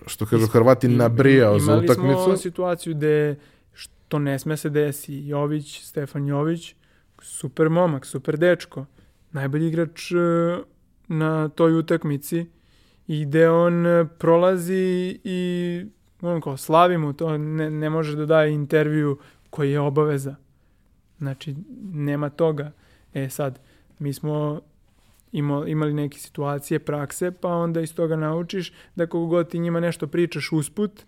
[0.06, 2.00] što kažu Hrvati, nabrijao za utakmicu.
[2.00, 3.36] Imali smo situaciju gde
[3.72, 5.26] što ne sme se desi.
[5.26, 6.74] Jović, Stefan Jović,
[7.22, 8.86] super momak, super dečko,
[9.32, 10.14] najbolji igrač e,
[11.08, 12.46] na toj utakmici
[13.06, 15.84] i gde on e, prolazi i
[16.20, 19.18] on kao slavi mu to, ne, ne može da daje intervju
[19.50, 20.34] koji je obaveza.
[21.18, 21.54] Znači,
[21.92, 22.72] nema toga.
[23.14, 23.58] E sad,
[23.98, 24.60] mi smo
[25.66, 30.06] imali neke situacije, prakse, pa onda iz toga naučiš da kogo god ti njima nešto
[30.06, 31.04] pričaš usput,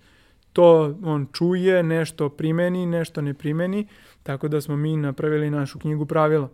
[0.53, 3.87] to on čuje, nešto primeni, nešto ne primeni,
[4.23, 6.49] tako da smo mi napravili našu knjigu pravila.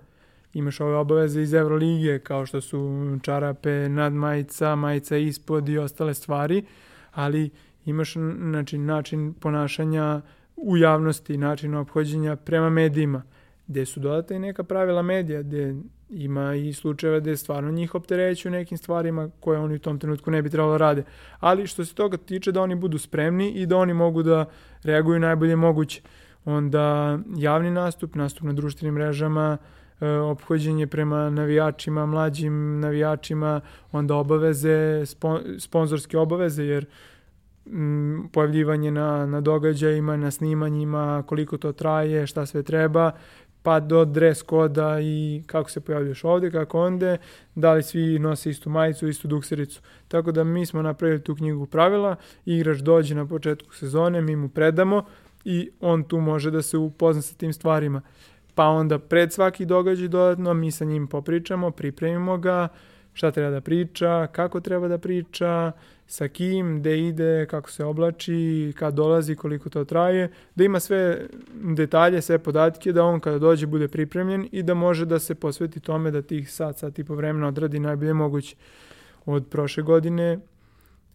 [0.54, 6.64] Imaš ove obaveze iz Evrolige, kao što su čarape, nadmajica, majica ispod i ostale stvari,
[7.12, 7.50] ali
[7.84, 10.20] imaš znači, način ponašanja
[10.56, 13.22] u javnosti, način obhođenja prema medijima,
[13.66, 15.74] gde su dodata i neka pravila medija, gde
[16.10, 20.42] ima i slučajeva gde stvarno njih opterećuju nekim stvarima koje oni u tom trenutku ne
[20.42, 21.04] bi trebalo da rade.
[21.40, 24.44] Ali što se toga tiče da oni budu spremni i da oni mogu da
[24.82, 26.02] reaguju najbolje moguće.
[26.44, 29.58] Onda javni nastup, nastup na društvenim mrežama,
[30.00, 33.60] e, ophođenje prema navijačima, mlađim navijačima,
[33.92, 36.86] onda obaveze, spon, sponzorske obaveze, jer
[37.66, 43.12] m, pojavljivanje na, na događajima, na snimanjima, koliko to traje, šta sve treba,
[43.64, 47.18] pa do dres koda i kako se pojavljaš ovde, kako onde,
[47.54, 49.80] da li svi nose istu majicu, istu duksericu.
[50.08, 54.48] Tako da mi smo napravili tu knjigu pravila, igrač dođe na početku sezone, mi mu
[54.48, 55.04] predamo
[55.44, 58.02] i on tu može da se upozna sa tim stvarima.
[58.54, 62.68] Pa onda pred svaki događaj dodatno mi sa njim popričamo, pripremimo ga,
[63.14, 65.72] šta treba da priča, kako treba da priča,
[66.06, 71.26] sa kim, gde ide, kako se oblači, kad dolazi, koliko to traje, da ima sve
[71.52, 75.80] detalje, sve podatke, da on kada dođe bude pripremljen i da može da se posveti
[75.80, 78.56] tome da tih sat, sat i po vremena odradi najbolje moguće.
[79.26, 80.38] Od prošle godine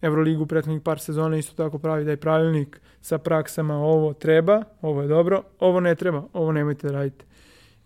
[0.02, 5.02] Euroligu prethodnih par sezona isto tako pravi da je pravilnik sa praksama ovo treba, ovo
[5.02, 7.24] je dobro, ovo ne treba, ovo nemojte da radite.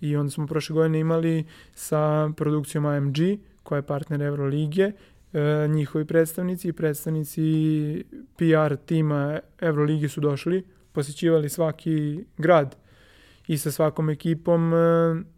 [0.01, 1.45] I onda smo prošle godine imali
[1.75, 3.17] sa produkcijom AMG,
[3.65, 4.93] koja je partner Euroligije,
[5.33, 8.05] e, njihovi predstavnici i predstavnici
[8.37, 12.77] PR tima Evrolige su došli, posjećivali svaki grad
[13.47, 14.77] i sa svakom ekipom e,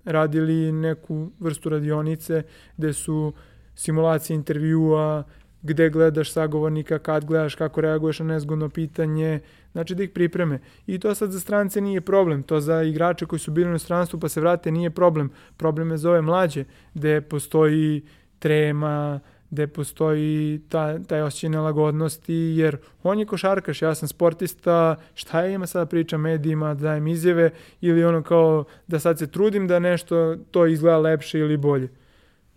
[0.05, 2.43] radili neku vrstu radionice
[2.77, 3.33] gde su
[3.75, 5.25] simulacije intervjua,
[5.67, 9.41] gde gledaš sagovornika, kad gledaš, kako reaguješ na nezgodno pitanje,
[9.73, 10.59] znači da ih pripreme.
[10.87, 14.21] I to sad za strance nije problem, to za igrače koji su bili u stranstvu
[14.21, 15.31] pa se vrate nije problem.
[15.57, 16.65] Problem je za ove mlađe,
[16.95, 18.03] gde postoji
[18.39, 25.41] trema, gde postoji ta, taj osjećaj nelagodnosti, jer on je košarkaš, ja sam sportista, šta
[25.41, 27.51] ja ima sada priča medijima, da dajem izjave,
[27.81, 31.89] ili ono kao da sad se trudim da nešto to izgleda lepše ili bolje.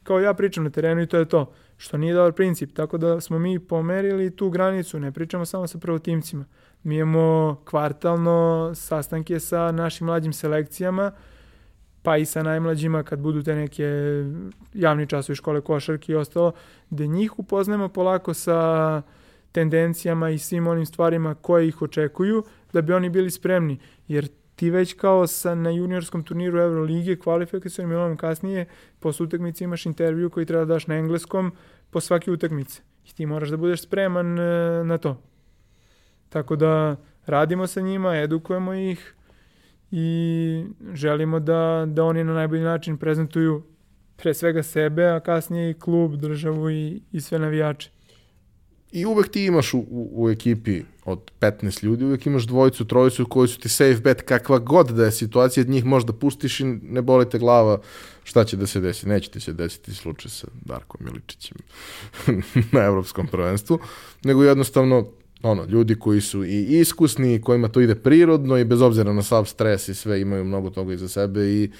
[0.03, 3.21] Kao ja pričam na terenu i to je to, što nije dobar princip, tako da
[3.21, 6.45] smo mi pomerili tu granicu, ne pričamo samo sa prvotimcima.
[6.83, 11.11] Mi imamo kvartalno sastanke sa našim mlađim selekcijama,
[12.01, 13.85] pa i sa najmlađima kad budu te neke
[14.73, 16.51] javni časovi škole košarke i ostalo,
[16.89, 19.01] gde njih upoznajemo polako sa
[19.51, 23.79] tendencijama i svim onim stvarima koje ih očekuju, da bi oni bili spremni.
[24.07, 24.27] Jer
[24.59, 28.65] ti već kao sa, na juniorskom turniru Euroligije kvalifikacijom milom kasnije,
[28.99, 31.51] posle utakmice imaš intervju koji treba da daš na engleskom
[31.89, 32.81] po svake utakmice.
[33.05, 34.43] I ti moraš da budeš spreman e,
[34.83, 35.21] na to.
[36.29, 36.95] Tako da
[37.25, 39.15] radimo sa njima, edukujemo ih,
[39.91, 43.63] i želimo da, da oni na najbolji način prezentuju
[44.15, 47.91] pre svega sebe, a kasnije i klub, državu i, i sve navijače.
[48.91, 53.25] I uvek ti imaš u, u, u ekipi od 15 ljudi, uvek imaš dvojicu, trojicu
[53.25, 57.01] koji su ti safe bet, kakva god da je situacija, njih možda pustiš i ne
[57.01, 57.79] boli te glava
[58.23, 59.07] šta će da se desi.
[59.07, 61.57] Neće ti se desiti slučaj sa Darkom Miličićem
[62.71, 63.79] na evropskom prvenstvu,
[64.23, 65.07] nego jednostavno
[65.43, 69.45] ono, ljudi koji su i iskusni, kojima to ide prirodno i bez obzira na sav
[69.45, 71.71] stres i sve imaju mnogo toga iza sebe i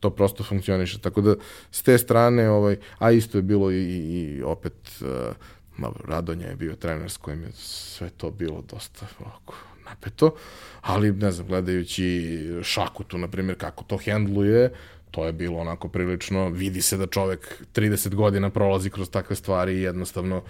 [0.00, 0.98] to prosto funkcioniše.
[0.98, 1.34] Tako da
[1.70, 5.08] s te strane, ovaj, a isto je bilo i, i opet uh,
[5.82, 9.54] dobro, Radonja je bio trener s kojim je sve to bilo dosta ovako,
[9.84, 10.34] napeto,
[10.80, 14.72] ali ne znam, gledajući Šakutu, na primjer, kako to hendluje,
[15.10, 19.72] to je bilo onako prilično, vidi se da čovek 30 godina prolazi kroz takve stvari
[19.72, 20.42] i jednostavno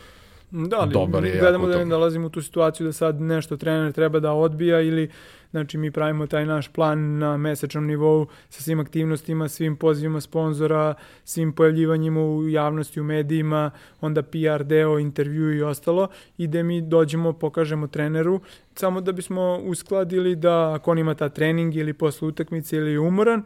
[0.52, 1.90] Da, ali dobar je gledamo da ne tome.
[1.90, 5.10] dolazimo u tu situaciju da sad nešto trener treba da odbija ili
[5.50, 10.94] znači mi pravimo taj naš plan na mesečnom nivou sa svim aktivnostima, svim pozivima sponzora,
[11.24, 16.80] svim pojavljivanjima u javnosti, u medijima, onda PR deo, intervju i ostalo i da mi
[16.82, 18.40] dođemo, pokažemo treneru
[18.74, 23.00] samo da bismo uskladili da ako on ima ta trening ili posle utakmice ili je
[23.00, 23.42] umoran,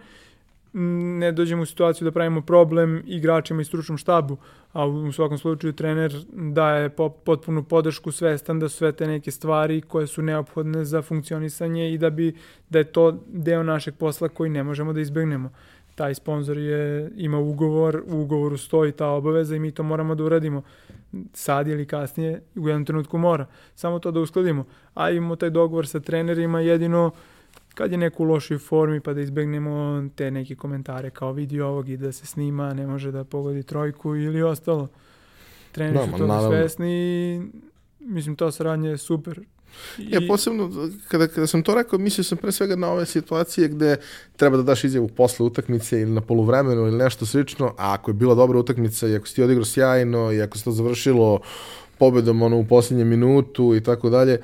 [1.18, 4.36] ne dođemo u situaciju da pravimo problem igračima i stručnom štabu,
[4.72, 9.30] a u svakom slučaju trener daje po, potpunu podršku svestan da su sve te neke
[9.30, 12.36] stvari koje su neophodne za funkcionisanje i da bi
[12.70, 15.50] da je to deo našeg posla koji ne možemo da izbegnemo.
[15.94, 20.24] Taj sponsor je ima ugovor, u ugovoru stoji ta obaveza i mi to moramo da
[20.24, 20.62] uradimo
[21.32, 23.46] sad ili kasnije, u jednom trenutku mora.
[23.74, 24.64] Samo to da uskladimo.
[24.94, 27.10] A imamo taj dogovor sa trenerima jedino
[27.76, 31.88] kad je neko u lošoj formi pa da izbegnemo te neke komentare kao vidi ovog
[31.88, 34.88] i da se snima, ne može da pogodi trojku ili ostalo.
[35.72, 36.50] Treneri Da, su toga naravno.
[36.50, 37.40] svesni i
[38.00, 39.40] mislim to saradnje je super.
[39.98, 40.70] I, Ja posebno,
[41.08, 43.96] kada, kada sam to rekao, mislio sam pre svega na ove situacije gde
[44.36, 48.14] treba da daš izjavu posle utakmice ili na poluvremenu ili nešto slično, a ako je
[48.14, 51.40] bila dobra utakmica i ako si ti odigrao sjajno i ako se to završilo
[51.98, 54.40] pobedom ono, u posljednje minutu i tako dalje,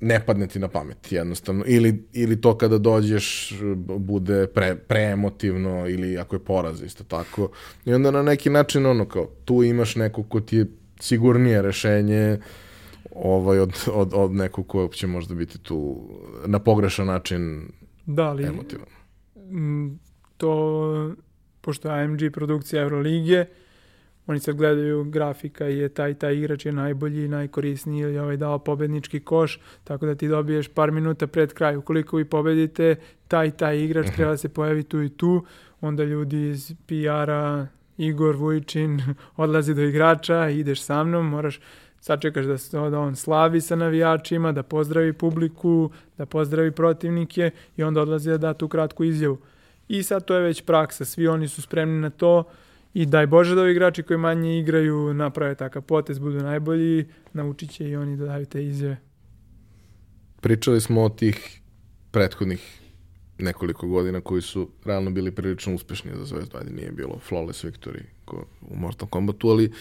[0.00, 1.64] ne padne ti na pamet jednostavno.
[1.66, 3.54] Ili, ili to kada dođeš
[3.98, 7.50] bude pre, preemotivno ili ako je poraz isto tako.
[7.84, 10.66] I onda na neki način ono kao tu imaš neko ko ti je
[11.00, 12.38] sigurnije rešenje
[13.14, 16.08] ovaj, od, od, od nekog ko će možda biti tu
[16.46, 17.68] na pogrešan način
[18.06, 18.86] da, ali emotivan.
[20.36, 21.14] to,
[21.60, 23.50] pošto je AMG produkcija Euroligije,
[24.30, 29.20] oni sad gledaju grafika je taj taj igrač je najbolji, najkorisniji ili ovaj dao pobednički
[29.20, 31.76] koš, tako da ti dobiješ par minuta pred kraj.
[31.76, 32.96] Ukoliko vi pobedite,
[33.28, 35.44] taj taj igrač treba da se pojavi tu i tu,
[35.80, 37.66] onda ljudi iz PR-a,
[37.96, 39.00] Igor Vujčin
[39.36, 41.60] odlazi do igrača, ideš sa mnom, moraš
[42.00, 47.82] sačekaš da, se, da on slavi sa navijačima, da pozdravi publiku, da pozdravi protivnike i
[47.82, 49.38] onda odlazi da da tu kratku izjavu.
[49.88, 52.44] I sad to je već praksa, svi oni su spremni na to
[52.94, 57.70] i daj Bože da ovi igrači koji manje igraju naprave takav potez, budu najbolji, naučit
[57.70, 58.96] će i oni da daju te izjave.
[60.40, 61.60] Pričali smo o tih
[62.10, 62.80] prethodnih
[63.38, 66.58] nekoliko godina koji su realno bili prilično uspešni za Zvezdu.
[66.58, 69.72] Ajde, nije bilo flawless victory ko u Mortal Kombatu, ali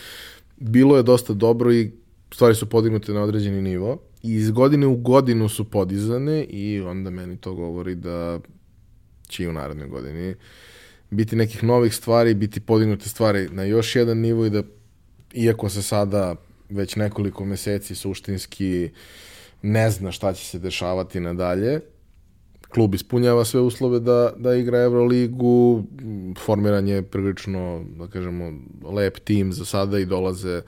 [0.57, 1.91] bilo je dosta dobro i
[2.33, 7.09] stvari su podignute na određeni nivo i iz godine u godinu su podizane i onda
[7.09, 8.39] meni to govori da
[9.27, 10.35] će i u narednoj godini
[11.09, 14.63] biti nekih novih stvari, biti podignute stvari na još jedan nivo i da
[15.33, 16.35] iako se sada
[16.69, 18.89] već nekoliko meseci suštinski
[19.61, 21.79] ne zna šta će se dešavati nadalje,
[22.69, 25.83] klub ispunjava sve uslove da, da igra Euroligu,
[26.45, 28.53] formiran je prilično, da kažemo,
[28.83, 30.61] lep tim za sada i dolaze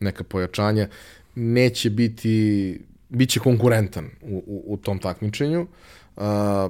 [0.00, 0.88] neka pojačanja.
[1.34, 5.66] Neće biti, bit će konkurentan u, u, u tom takmičenju.
[6.16, 6.68] A,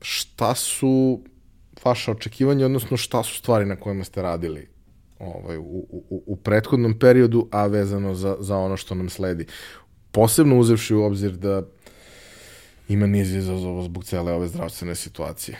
[0.00, 1.20] šta su
[1.84, 4.68] vaša očekivanja, odnosno šta su stvari na kojima ste radili
[5.18, 9.46] ovaj, u, u, u prethodnom periodu, a vezano za, za ono što nam sledi.
[10.10, 11.62] Posebno uzevši u obzir da
[12.88, 15.58] ima niz izazova zbog cele ove zdravstvene situacije.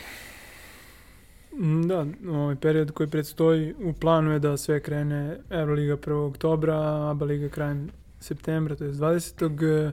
[1.53, 6.13] Mm, Da, ovaj period koji predstoji u planu je da sve krene Euroliga 1.
[6.13, 7.91] oktobra, ABA Liga krajem
[8.21, 9.93] septembra, to je 20.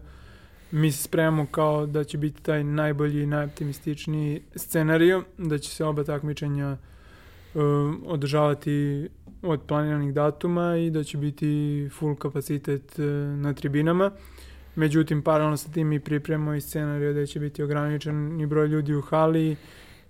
[0.72, 5.86] Mi se spremamo kao da će biti taj najbolji i najoptimističniji scenario, da će se
[5.86, 6.78] oba takmičenja
[7.54, 9.08] um, održavati
[9.42, 13.06] od planiranih datuma i da će biti full kapacitet uh,
[13.40, 14.12] na tribinama.
[14.76, 18.96] Međutim, paralelno sa tim mi pripremamo i scenario da će biti ograničen i broj ljudi
[18.96, 19.56] u hali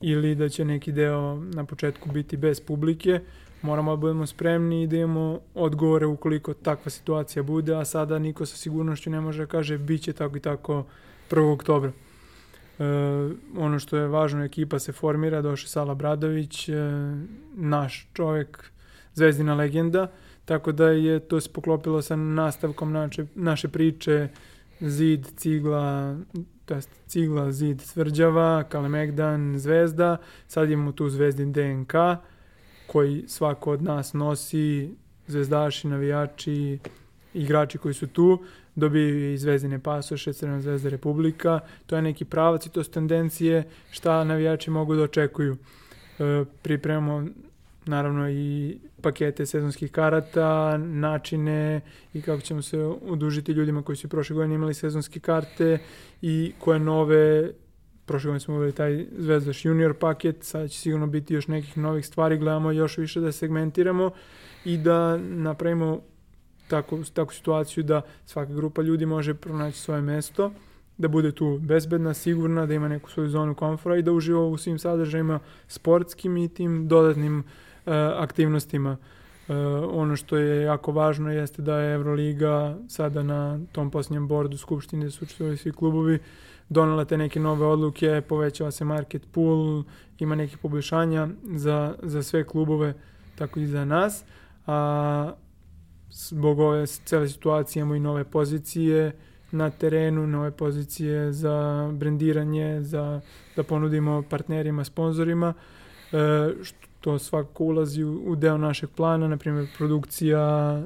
[0.02, 3.20] ili da će neki deo na početku biti bez publike.
[3.66, 8.46] Moramo da budemo spremni i da imamo odgovore ukoliko takva situacija bude, a sada niko
[8.46, 10.84] sa sigurnošću ne može da kaže bit će tako i tako
[11.30, 11.54] 1.
[11.54, 11.92] oktobra.
[11.92, 12.84] E,
[13.58, 16.74] ono što je važno, ekipa se formira, došao Sala Bradović, e,
[17.56, 18.72] naš čovjek,
[19.14, 20.12] zvezdina legenda,
[20.46, 24.28] tako da je to se poklopilo sa nastavkom naše, naše priče
[24.80, 26.18] Zid, Cigla,
[26.66, 26.76] to
[27.08, 30.18] Cigla, Zid, Tvrđava, Kalemegdan, Zvezda,
[30.48, 31.94] sad imamo tu Zvezdin DNK,
[32.88, 34.90] koji svako od nas nosi,
[35.28, 36.80] zvezdaši, navijači,
[37.34, 38.44] igrači koji su tu,
[38.76, 43.64] dobiju i zvezdine pasoše, Crvena zvezda Republika, to je neki pravac i to su tendencije
[43.92, 45.58] šta navijači mogu da očekuju.
[46.20, 47.28] E, pripremamo
[47.86, 51.82] naravno i pakete sezonskih karata, načine
[52.14, 55.78] i kako ćemo se odužiti ljudima koji su prošle godine imali sezonske karte
[56.22, 57.52] i koje nove
[58.06, 62.06] prošle godine smo uveli taj Zvezdaš junior paket, sada će sigurno biti još nekih novih
[62.06, 64.12] stvari, gledamo još više da segmentiramo
[64.66, 66.02] i da napravimo
[66.68, 70.52] tako, takvu situaciju da svaka grupa ljudi može pronaći svoje mesto,
[70.98, 74.58] da bude tu bezbedna, sigurna, da ima neku svoju zonu komfora i da uživa u
[74.58, 78.98] svim sadržajima sportskim i tim dodatnim uh, aktivnostima.
[79.48, 79.56] Uh,
[79.92, 85.12] ono što je jako važno jeste da je Euroliga sada na tom posljednjem bordu Skupštine
[85.12, 86.20] su učestvovali svi klubovi
[86.70, 89.84] donela te neke nove odluke, povećava se market pool,
[90.20, 92.94] ima neke poboljšanja za, za sve klubove,
[93.36, 94.24] tako i za nas.
[94.68, 95.34] A
[96.12, 99.12] zbog ove cele situacije imamo i nove pozicije
[99.52, 103.22] na terenu, nove pozicije za brendiranje, za
[103.56, 105.54] da ponudimo partnerima, sponzorima,
[106.12, 110.84] e, što svakako ulazi u, u deo našeg plana, na primjer produkcija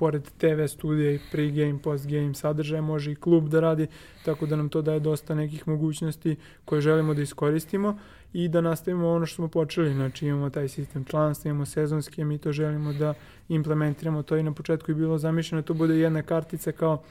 [0.00, 3.86] pored TV studija i pre-game, post-game sadržaja može i klub da radi,
[4.24, 7.98] tako da nam to daje dosta nekih mogućnosti koje želimo da iskoristimo
[8.32, 9.92] i da nastavimo ono što smo počeli.
[9.94, 13.14] Znači imamo taj sistem članstva, imamo sezonski, mi to želimo da
[13.48, 14.22] implementiramo.
[14.22, 17.02] To i na početku je bilo zamišljeno, da to bude jedna kartica kao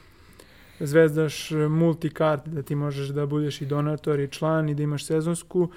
[0.80, 5.70] zvezdaš multikart, da ti možeš da budeš i donator i član i da imaš sezonsku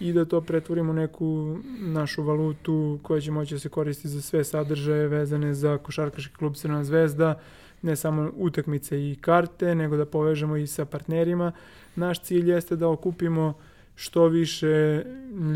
[0.00, 4.44] i da to pretvorimo neku našu valutu koja će moći da se koristi za sve
[4.44, 7.40] sadržaje vezane za košarkaški klub Crna zvezda,
[7.82, 11.52] ne samo utakmice i karte, nego da povežemo i sa partnerima.
[11.96, 13.54] Naš cilj jeste da okupimo
[13.94, 15.04] što više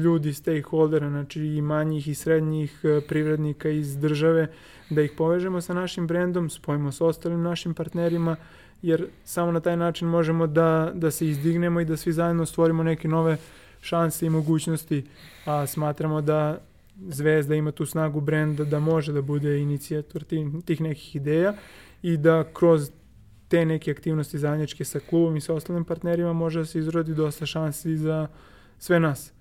[0.02, 4.48] ljudi, stakeholdera, znači i manjih i srednjih e, privrednika iz države,
[4.90, 8.36] da ih povežemo sa našim brendom, spojimo sa ostalim našim partnerima,
[8.82, 12.82] jer samo na taj način možemo da, da se izdignemo i da svi zajedno stvorimo
[12.82, 13.36] neke nove
[13.84, 15.04] šanse i mogućnosti,
[15.44, 16.60] a smatramo da
[17.08, 20.24] Zvezda ima tu snagu brenda da može da bude inicijator
[20.64, 21.54] tih nekih ideja
[22.02, 22.90] i da kroz
[23.48, 27.46] te neke aktivnosti zajedničke sa klubom i sa ostalim partnerima može da se izrodi dosta
[27.46, 28.26] šansi za
[28.78, 29.32] sve nas.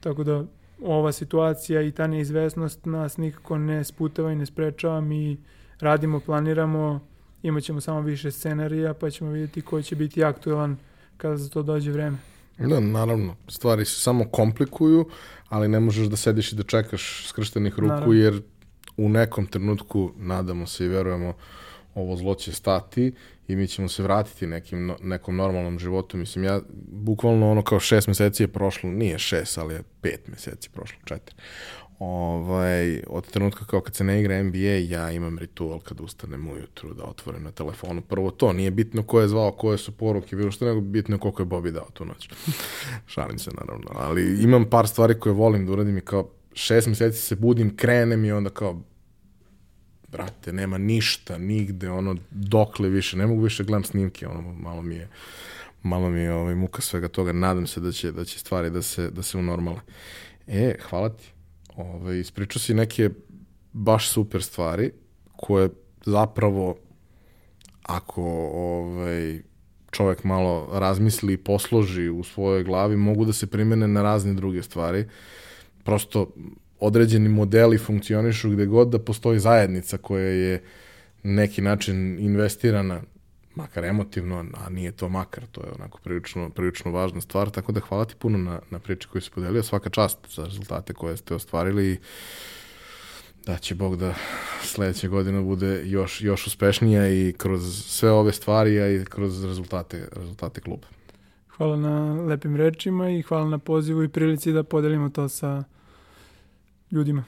[0.00, 0.44] Tako da
[0.82, 5.00] ova situacija i ta neizvesnost nas nikako ne sputava i ne sprečava.
[5.00, 5.36] Mi
[5.80, 7.00] radimo, planiramo,
[7.42, 10.76] imat ćemo samo više scenarija pa ćemo vidjeti koji će biti aktualan
[11.16, 12.33] kada za to dođe vreme.
[12.58, 15.08] Da, naravno, stvari se samo komplikuju,
[15.48, 18.14] ali ne možeš da sediš i da čekaš skrštenih ruku, naravno.
[18.14, 18.42] jer
[18.96, 21.34] u nekom trenutku, nadamo se i verujemo,
[21.94, 23.12] ovo zlo će stati
[23.48, 26.16] i mi ćemo se vratiti nekim, nekom normalnom životu.
[26.16, 30.70] Mislim, ja, bukvalno ono kao šest meseci je prošlo, nije šest, ali je pet meseci
[30.70, 31.36] prošlo, četiri
[31.98, 34.58] ovaj, od trenutka kao kad se ne igra NBA,
[34.88, 38.02] ja imam ritual kad ustanem ujutru da otvorim na telefonu.
[38.02, 41.42] Prvo to, nije bitno ko je zvao, koje su poruke, bilo što nego bitno koliko
[41.42, 42.28] je Bobby dao tu noć.
[43.12, 47.18] Šalim se naravno, ali imam par stvari koje volim da uradim i kao šest meseci
[47.18, 48.80] se budim, krenem i onda kao
[50.08, 54.94] brate, nema ništa, nigde, ono, dokle više, ne mogu više gledam snimke, ono, malo mi
[54.94, 55.08] je,
[55.82, 58.82] malo mi je ovaj, muka svega toga, nadam se da će, da će stvari da
[58.82, 59.80] se, da se unormale.
[60.46, 61.33] E, hvala ti
[61.76, 63.10] Ovaj, ispričao si neke
[63.72, 64.92] baš super stvari
[65.36, 65.68] koje
[66.06, 66.76] zapravo
[67.82, 68.22] ako
[68.54, 69.42] ovaj,
[69.90, 74.62] čovek malo razmisli i posloži u svojoj glavi, mogu da se primene na razne druge
[74.62, 75.04] stvari.
[75.84, 76.30] Prosto
[76.80, 80.62] određeni modeli funkcionišu gde god da postoji zajednica koja je
[81.22, 83.02] neki način investirana
[83.54, 87.80] makar emotivno, a nije to makar, to je onako prilično, prilično važna stvar, tako da
[87.80, 91.34] hvala ti puno na, na priči koju si podelio, svaka čast za rezultate koje ste
[91.34, 91.98] ostvarili i
[93.46, 94.14] da će Bog da
[94.62, 100.08] sledeća godina bude još, još uspešnija i kroz sve ove stvari, a i kroz rezultate,
[100.16, 100.86] rezultate kluba.
[101.48, 105.64] Hvala na lepim rečima i hvala na pozivu i prilici da podelimo to sa
[106.90, 107.24] ljudima.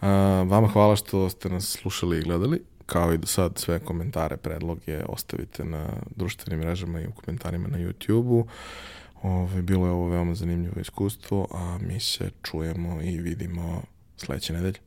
[0.00, 0.08] A,
[0.48, 5.04] vama hvala što ste nas slušali i gledali kao i do sad sve komentare, predloge
[5.04, 5.86] ostavite na
[6.16, 8.46] društvenim mrežama i u komentarima na YouTube-u.
[9.22, 13.82] Ove, bilo je ovo veoma zanimljivo iskustvo, a mi se čujemo i vidimo
[14.16, 14.85] sledeće nedelje.